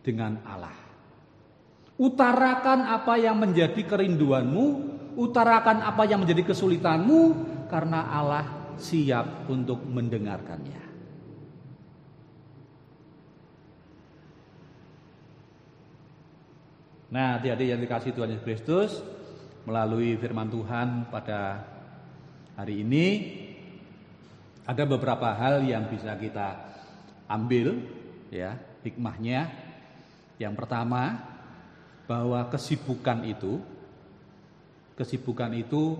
dengan 0.00 0.40
Allah. 0.48 0.72
Utarakan 2.00 2.88
apa 2.88 3.20
yang 3.20 3.36
menjadi 3.36 3.84
kerinduanmu, 3.84 4.64
utarakan 5.20 5.84
apa 5.84 6.08
yang 6.08 6.24
menjadi 6.24 6.48
kesulitanmu, 6.48 7.20
karena 7.68 8.08
Allah 8.08 8.72
siap 8.80 9.52
untuk 9.52 9.84
mendengarkannya. 9.84 10.84
Nah, 17.12 17.36
adik-adik 17.36 17.68
yang 17.68 17.80
dikasih 17.80 18.12
Tuhan 18.16 18.32
Yesus 18.32 18.44
Kristus, 18.44 18.90
melalui 19.64 20.16
firman 20.20 20.52
Tuhan 20.52 21.08
pada 21.08 21.64
hari 22.56 22.84
ini, 22.84 23.06
ada 24.66 24.82
beberapa 24.82 25.30
hal 25.30 25.62
yang 25.62 25.86
bisa 25.86 26.18
kita 26.18 26.58
ambil, 27.30 27.78
ya, 28.34 28.58
hikmahnya. 28.82 29.46
Yang 30.42 30.54
pertama, 30.58 31.22
bahwa 32.10 32.42
kesibukan 32.50 33.22
itu, 33.22 33.62
kesibukan 34.98 35.54
itu 35.54 35.96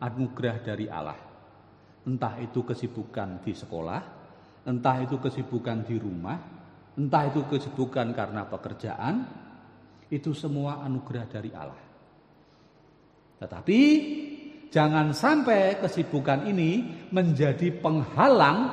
anugerah 0.00 0.56
dari 0.64 0.88
Allah. 0.88 1.20
Entah 2.08 2.40
itu 2.40 2.64
kesibukan 2.64 3.44
di 3.44 3.52
sekolah, 3.52 4.00
entah 4.64 4.96
itu 5.04 5.20
kesibukan 5.20 5.84
di 5.84 6.00
rumah, 6.00 6.40
entah 6.96 7.28
itu 7.28 7.44
kesibukan 7.44 8.16
karena 8.16 8.48
pekerjaan, 8.48 9.28
itu 10.08 10.32
semua 10.32 10.80
anugerah 10.82 11.26
dari 11.28 11.52
Allah. 11.52 11.84
Tetapi 13.38 13.80
jangan 14.70 15.10
sampai 15.10 15.78
kesibukan 15.82 16.46
ini 16.46 16.86
menjadi 17.10 17.74
penghalang 17.78 18.70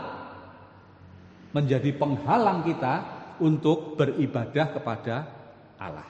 menjadi 1.52 1.90
penghalang 1.98 2.62
kita 2.62 2.96
untuk 3.42 3.98
beribadah 3.98 4.68
kepada 4.78 5.16
Allah. 5.82 6.10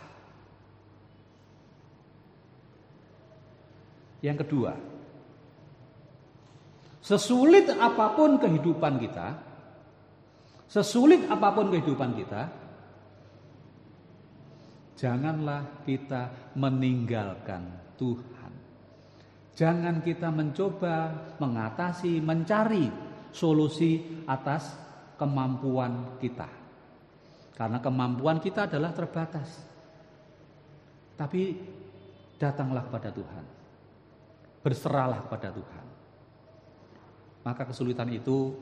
Yang 4.19 4.43
kedua, 4.43 4.73
sesulit 6.99 7.69
apa 7.71 8.11
pun 8.17 8.41
kehidupan 8.41 8.99
kita, 8.99 9.27
sesulit 10.67 11.31
apa 11.31 11.47
pun 11.53 11.71
kehidupan 11.71 12.11
kita, 12.17 12.41
Janganlah 14.97 15.85
kita 15.85 16.51
meninggalkan 16.57 17.93
Tuhan. 18.01 18.36
Jangan 19.57 20.05
kita 20.05 20.29
mencoba 20.29 21.09
mengatasi, 21.41 22.21
mencari 22.21 22.85
solusi 23.33 24.21
atas 24.29 24.69
kemampuan 25.17 26.21
kita. 26.21 26.45
Karena 27.57 27.81
kemampuan 27.81 28.37
kita 28.37 28.69
adalah 28.69 28.93
terbatas. 28.93 29.49
Tapi 31.17 31.57
datanglah 32.37 32.85
kepada 32.85 33.09
Tuhan. 33.09 33.45
Berserahlah 34.61 35.25
kepada 35.25 35.49
Tuhan. 35.49 35.85
Maka 37.41 37.65
kesulitan 37.65 38.13
itu 38.13 38.53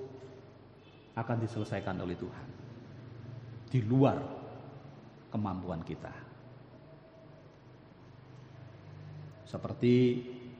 akan 1.11 1.37
diselesaikan 1.43 1.99
oleh 1.99 2.15
Tuhan. 2.15 2.47
Di 3.67 3.83
luar 3.83 4.15
kemampuan 5.27 5.83
kita. 5.83 6.35
seperti 9.55 9.95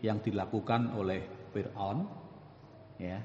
yang 0.04 0.20
dilakukan 0.20 0.96
oleh 0.96 1.52
Fir'aun 1.52 2.00
ya. 3.00 3.20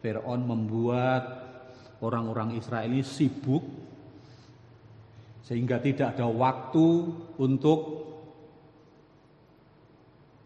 Fir'aun 0.00 0.40
membuat 0.46 1.22
orang-orang 2.00 2.56
Israel 2.56 2.88
ini 2.88 3.04
sibuk 3.04 3.62
sehingga 5.44 5.82
tidak 5.82 6.16
ada 6.16 6.30
waktu 6.30 6.86
untuk 7.36 7.80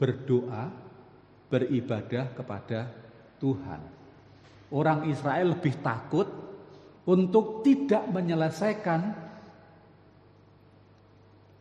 berdoa, 0.00 0.72
beribadah 1.48 2.34
kepada 2.34 2.90
Tuhan. 3.38 3.80
Orang 4.74 5.06
Israel 5.06 5.54
lebih 5.54 5.78
takut 5.84 6.26
untuk 7.04 7.62
tidak 7.62 8.08
menyelesaikan 8.10 9.23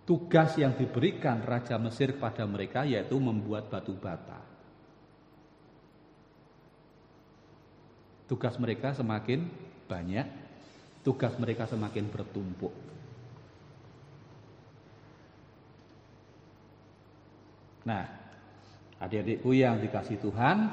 tugas 0.04 0.60
yang 0.60 0.76
diberikan 0.76 1.40
Raja 1.44 1.80
Mesir 1.80 2.16
kepada 2.16 2.44
mereka 2.44 2.84
yaitu 2.84 3.16
membuat 3.20 3.72
batu 3.72 3.96
bata. 3.96 4.40
Tugas 8.28 8.56
mereka 8.60 8.96
semakin 8.96 9.48
banyak, 9.88 10.28
tugas 11.04 11.36
mereka 11.40 11.68
semakin 11.68 12.08
bertumpuk. 12.08 12.72
Nah, 17.84 18.08
adik-adikku 19.04 19.52
yang 19.52 19.84
dikasih 19.84 20.24
Tuhan, 20.24 20.72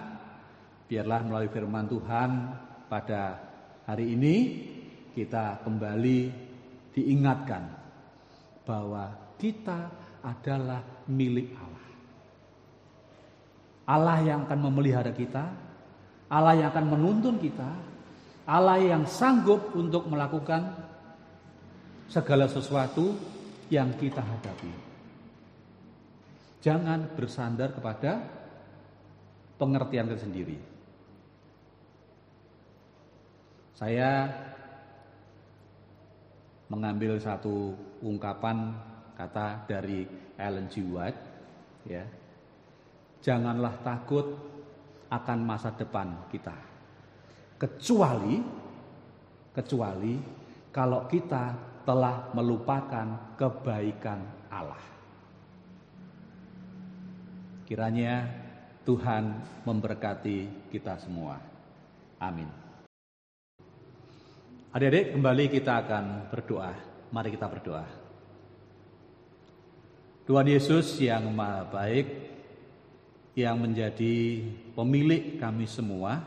biarlah 0.86 1.26
melalui 1.26 1.50
firman 1.50 1.90
Tuhan 1.90 2.30
pada 2.86 3.50
hari 3.82 4.14
ini 4.14 4.36
kita 5.10 5.66
kembali 5.66 6.18
diingatkan 6.94 7.79
bahwa 8.70 9.10
kita 9.34 9.90
adalah 10.22 10.78
milik 11.10 11.50
Allah. 11.58 11.88
Allah 13.90 14.18
yang 14.22 14.46
akan 14.46 14.60
memelihara 14.70 15.10
kita, 15.10 15.50
Allah 16.30 16.54
yang 16.54 16.70
akan 16.70 16.86
menuntun 16.94 17.42
kita, 17.42 17.66
Allah 18.46 18.78
yang 18.78 19.02
sanggup 19.10 19.74
untuk 19.74 20.06
melakukan 20.06 20.70
segala 22.06 22.46
sesuatu 22.46 23.18
yang 23.66 23.90
kita 23.98 24.22
hadapi. 24.22 24.70
Jangan 26.62 27.10
bersandar 27.18 27.74
kepada 27.74 28.22
pengertian 29.58 30.06
tersendiri. 30.06 30.58
Saya 33.74 34.28
mengambil 36.70 37.18
satu 37.18 37.74
ungkapan 38.00 38.72
kata 39.18 39.66
dari 39.66 40.06
Ellen 40.38 40.70
G. 40.70 40.86
White 40.86 41.20
ya. 41.84 42.06
Janganlah 43.20 43.84
takut 43.84 44.24
akan 45.12 45.38
masa 45.44 45.74
depan 45.76 46.30
kita. 46.32 46.56
Kecuali 47.60 48.40
kecuali 49.52 50.14
kalau 50.72 51.04
kita 51.04 51.52
telah 51.84 52.30
melupakan 52.32 53.36
kebaikan 53.36 54.48
Allah. 54.48 54.84
Kiranya 57.66 58.24
Tuhan 58.86 59.36
memberkati 59.66 60.70
kita 60.72 60.96
semua. 60.96 61.36
Amin. 62.22 62.69
Adik-adik, 64.70 65.18
kembali 65.18 65.50
kita 65.50 65.82
akan 65.82 66.30
berdoa. 66.30 66.70
Mari 67.10 67.34
kita 67.34 67.50
berdoa. 67.50 67.82
Tuhan 70.30 70.46
Yesus 70.46 70.94
yang 71.02 71.26
Maha 71.34 71.66
Baik, 71.66 72.06
yang 73.34 73.58
menjadi 73.58 74.46
pemilik 74.78 75.42
kami 75.42 75.66
semua, 75.66 76.22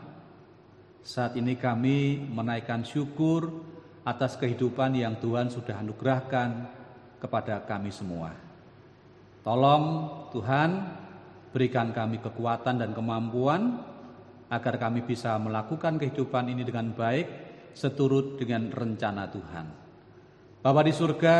saat 1.00 1.40
ini 1.40 1.56
kami 1.56 2.20
menaikkan 2.20 2.84
syukur 2.84 3.64
atas 4.04 4.36
kehidupan 4.36 4.92
yang 4.92 5.16
Tuhan 5.24 5.48
sudah 5.48 5.80
anugerahkan 5.80 6.68
kepada 7.24 7.64
kami 7.64 7.88
semua. 7.88 8.36
Tolong 9.40 9.84
Tuhan 10.36 10.84
berikan 11.48 11.96
kami 11.96 12.20
kekuatan 12.20 12.76
dan 12.76 12.92
kemampuan 12.92 13.80
agar 14.52 14.76
kami 14.76 15.00
bisa 15.00 15.32
melakukan 15.40 15.96
kehidupan 15.96 16.52
ini 16.52 16.60
dengan 16.60 16.92
baik 16.92 17.43
seturut 17.74 18.38
dengan 18.38 18.70
rencana 18.70 19.28
Tuhan. 19.28 19.66
Bapa 20.64 20.80
di 20.80 20.94
surga, 20.94 21.36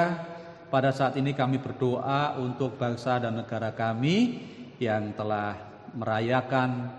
pada 0.68 0.91
saat 0.91 1.16
ini 1.16 1.32
kami 1.32 1.62
berdoa 1.62 2.37
untuk 2.43 2.76
bangsa 2.76 3.22
dan 3.22 3.39
negara 3.39 3.72
kami 3.72 4.43
yang 4.82 5.14
telah 5.14 5.55
merayakan 5.95 6.91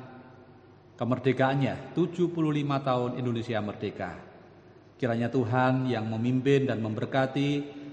kemerdekaannya 0.96 1.92
75 1.92 2.32
tahun 2.88 3.12
Indonesia 3.20 3.60
merdeka. 3.60 4.12
Kiranya 4.96 5.28
Tuhan 5.28 5.92
yang 5.92 6.08
memimpin 6.08 6.72
dan 6.72 6.80
memberkati 6.80 7.50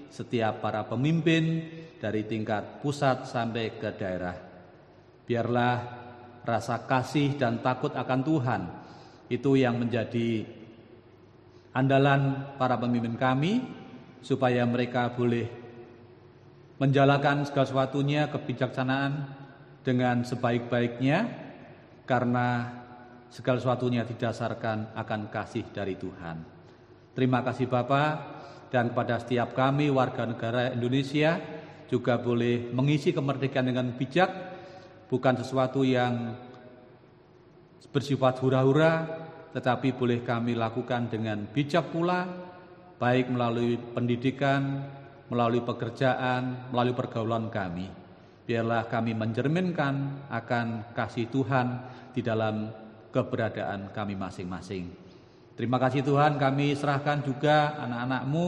setiap 0.07 0.63
para 0.63 0.87
pemimpin 0.87 1.67
dari 1.99 2.23
tingkat 2.23 2.79
pusat 2.79 3.27
sampai 3.27 3.75
ke 3.75 3.91
daerah. 3.99 4.35
Biarlah 5.27 5.75
rasa 6.47 6.87
kasih 6.87 7.35
dan 7.35 7.59
takut 7.59 7.91
akan 7.91 8.21
Tuhan 8.23 8.61
itu 9.27 9.51
yang 9.59 9.79
menjadi 9.79 10.62
andalan 11.73 12.53
para 12.55 12.77
pemimpin 12.77 13.17
kami 13.17 13.65
supaya 14.21 14.63
mereka 14.63 15.11
boleh 15.11 15.49
menjalankan 16.77 17.45
segala 17.49 17.65
sesuatunya 17.67 18.29
kebijaksanaan 18.29 19.11
dengan 19.83 20.23
sebaik-baiknya 20.23 21.27
karena 22.07 22.47
segala 23.27 23.59
sesuatunya 23.59 24.05
didasarkan 24.05 24.95
akan 24.95 25.21
kasih 25.33 25.65
dari 25.73 25.97
Tuhan. 25.97 26.37
Terima 27.13 27.41
kasih 27.45 27.69
Bapak 27.69 28.11
dan 28.73 28.89
kepada 28.89 29.21
setiap 29.21 29.53
kami 29.53 29.89
warga 29.93 30.25
negara 30.25 30.73
Indonesia 30.73 31.37
juga 31.89 32.17
boleh 32.17 32.73
mengisi 32.73 33.13
kemerdekaan 33.13 33.69
dengan 33.69 33.93
bijak 33.93 34.29
bukan 35.13 35.37
sesuatu 35.37 35.85
yang 35.85 36.33
bersifat 37.93 38.41
hura-hura 38.41 39.22
tetapi 39.53 39.93
boleh 39.93 40.25
kami 40.25 40.57
lakukan 40.57 41.07
dengan 41.13 41.45
bijak 41.45 41.93
pula 41.93 42.25
baik 42.97 43.29
melalui 43.29 43.77
pendidikan, 43.77 44.89
melalui 45.29 45.61
pekerjaan, 45.61 46.73
melalui 46.73 46.95
pergaulan 46.97 47.53
kami. 47.53 47.87
Biarlah 48.43 48.89
kami 48.91 49.15
mencerminkan 49.15 50.27
akan 50.27 50.91
kasih 50.91 51.31
Tuhan 51.31 51.67
di 52.11 52.19
dalam 52.19 52.67
keberadaan 53.13 53.93
kami 53.93 54.17
masing-masing. 54.19 54.89
Terima 55.53 55.77
kasih 55.77 56.01
Tuhan 56.01 56.41
kami 56.41 56.73
serahkan 56.73 57.21
juga 57.21 57.77
anak-anakmu 57.77 58.47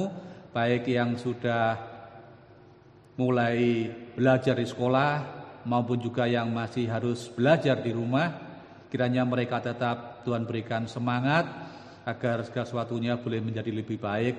baik 0.51 0.89
yang 0.89 1.15
sudah 1.21 1.77
mulai 3.15 3.87
belajar 4.17 4.57
di 4.57 4.67
sekolah 4.67 5.11
maupun 5.69 6.01
juga 6.01 6.25
yang 6.25 6.49
masih 6.51 6.89
harus 6.89 7.29
belajar 7.29 7.79
di 7.79 7.91
rumah. 7.93 8.31
Kiranya 8.87 9.27
mereka 9.27 9.59
tetap 9.59 10.14
Tuhan 10.25 10.49
berikan 10.49 10.89
semangat 10.89 11.45
agar 12.05 12.41
segala 12.43 12.65
sesuatunya 12.65 13.21
boleh 13.21 13.39
menjadi 13.45 13.69
lebih 13.69 14.01
baik 14.01 14.35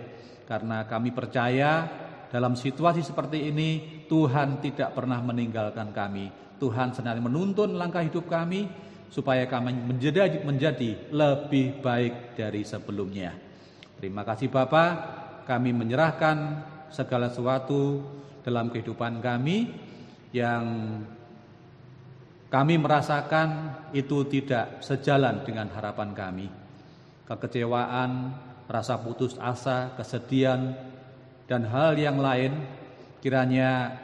karena 0.50 0.82
kami 0.86 1.14
percaya 1.14 1.86
dalam 2.26 2.58
situasi 2.58 3.06
seperti 3.06 3.48
ini 3.50 4.02
Tuhan 4.10 4.58
tidak 4.58 4.94
pernah 4.98 5.22
meninggalkan 5.22 5.94
kami. 5.94 6.30
Tuhan 6.58 6.90
senang 6.90 7.22
menuntun 7.22 7.78
langkah 7.78 8.02
hidup 8.02 8.26
kami 8.26 8.66
supaya 9.06 9.46
kami 9.46 9.72
menjadi 9.72 10.42
menjadi 10.42 11.14
lebih 11.14 11.78
baik 11.80 12.34
dari 12.34 12.66
sebelumnya. 12.66 13.34
Terima 13.96 14.26
kasih 14.26 14.50
Bapak, 14.50 14.92
kami 15.46 15.70
menyerahkan 15.72 16.36
segala 16.90 17.30
sesuatu 17.30 18.02
dalam 18.42 18.68
kehidupan 18.70 19.22
kami 19.22 19.72
yang 20.34 20.64
kami 22.46 22.78
merasakan 22.78 23.74
itu 23.90 24.22
tidak 24.30 24.82
sejalan 24.84 25.42
dengan 25.42 25.66
harapan 25.74 26.10
kami 26.14 26.46
kekecewaan, 27.26 28.32
rasa 28.70 29.02
putus 29.02 29.34
asa, 29.42 29.92
kesedihan, 29.98 30.72
dan 31.50 31.66
hal 31.66 31.98
yang 31.98 32.22
lain 32.22 32.54
kiranya 33.18 33.98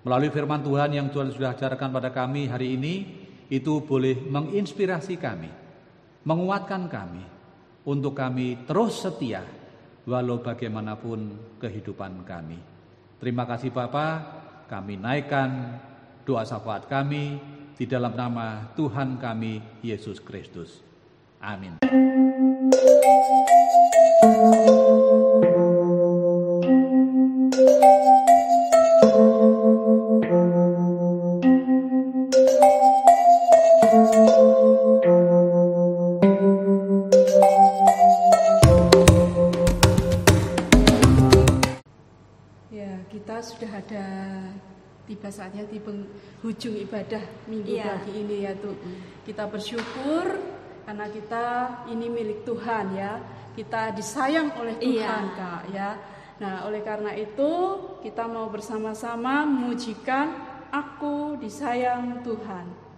melalui 0.00 0.32
firman 0.32 0.64
Tuhan 0.64 0.96
yang 0.96 1.08
Tuhan 1.12 1.32
sudah 1.32 1.52
ajarkan 1.52 1.92
pada 1.92 2.08
kami 2.08 2.48
hari 2.48 2.80
ini 2.80 2.94
itu 3.52 3.84
boleh 3.84 4.16
menginspirasi 4.16 5.20
kami, 5.20 5.52
menguatkan 6.24 6.88
kami 6.88 7.24
untuk 7.84 8.16
kami 8.16 8.64
terus 8.64 9.04
setia 9.04 9.44
walau 10.08 10.40
bagaimanapun 10.40 11.36
kehidupan 11.60 12.24
kami. 12.24 12.56
Terima 13.20 13.44
kasih 13.44 13.68
Bapak, 13.68 14.16
kami 14.72 14.96
naikkan 14.96 15.76
doa 16.24 16.44
syafaat 16.44 16.86
kami 16.86 17.40
di 17.80 17.88
dalam 17.88 18.12
nama 18.12 18.68
Tuhan 18.76 19.16
kami 19.16 19.80
Yesus 19.80 20.20
Kristus. 20.20 20.84
Amin. 21.40 21.80
Ya, 42.68 43.00
kita 43.08 43.40
sudah 43.40 43.72
ada 43.80 44.06
tiba 45.10 45.26
saatnya 45.26 45.66
di 45.66 45.82
penghujung 45.82 46.78
ibadah 46.86 47.18
minggu 47.50 47.74
Iya. 47.74 47.98
pagi 47.98 48.12
ini 48.14 48.46
ya 48.46 48.54
tuh. 48.54 48.78
Kita 49.26 49.50
bersyukur 49.50 50.38
karena 50.86 51.10
kita 51.10 51.46
ini 51.90 52.06
milik 52.06 52.46
Tuhan 52.46 52.94
ya. 52.94 53.18
Kita 53.50 53.90
disayang 53.90 54.54
oleh 54.54 54.78
Tuhan 54.78 55.24
Iya. 55.26 55.34
Kak 55.34 55.62
ya. 55.74 55.90
Nah, 56.38 56.64
oleh 56.70 56.80
karena 56.86 57.10
itu 57.18 57.50
kita 58.06 58.30
mau 58.30 58.46
bersama-sama 58.48 59.42
memujikan 59.42 60.30
aku 60.70 61.34
disayang 61.42 62.22
Tuhan. 62.22 62.89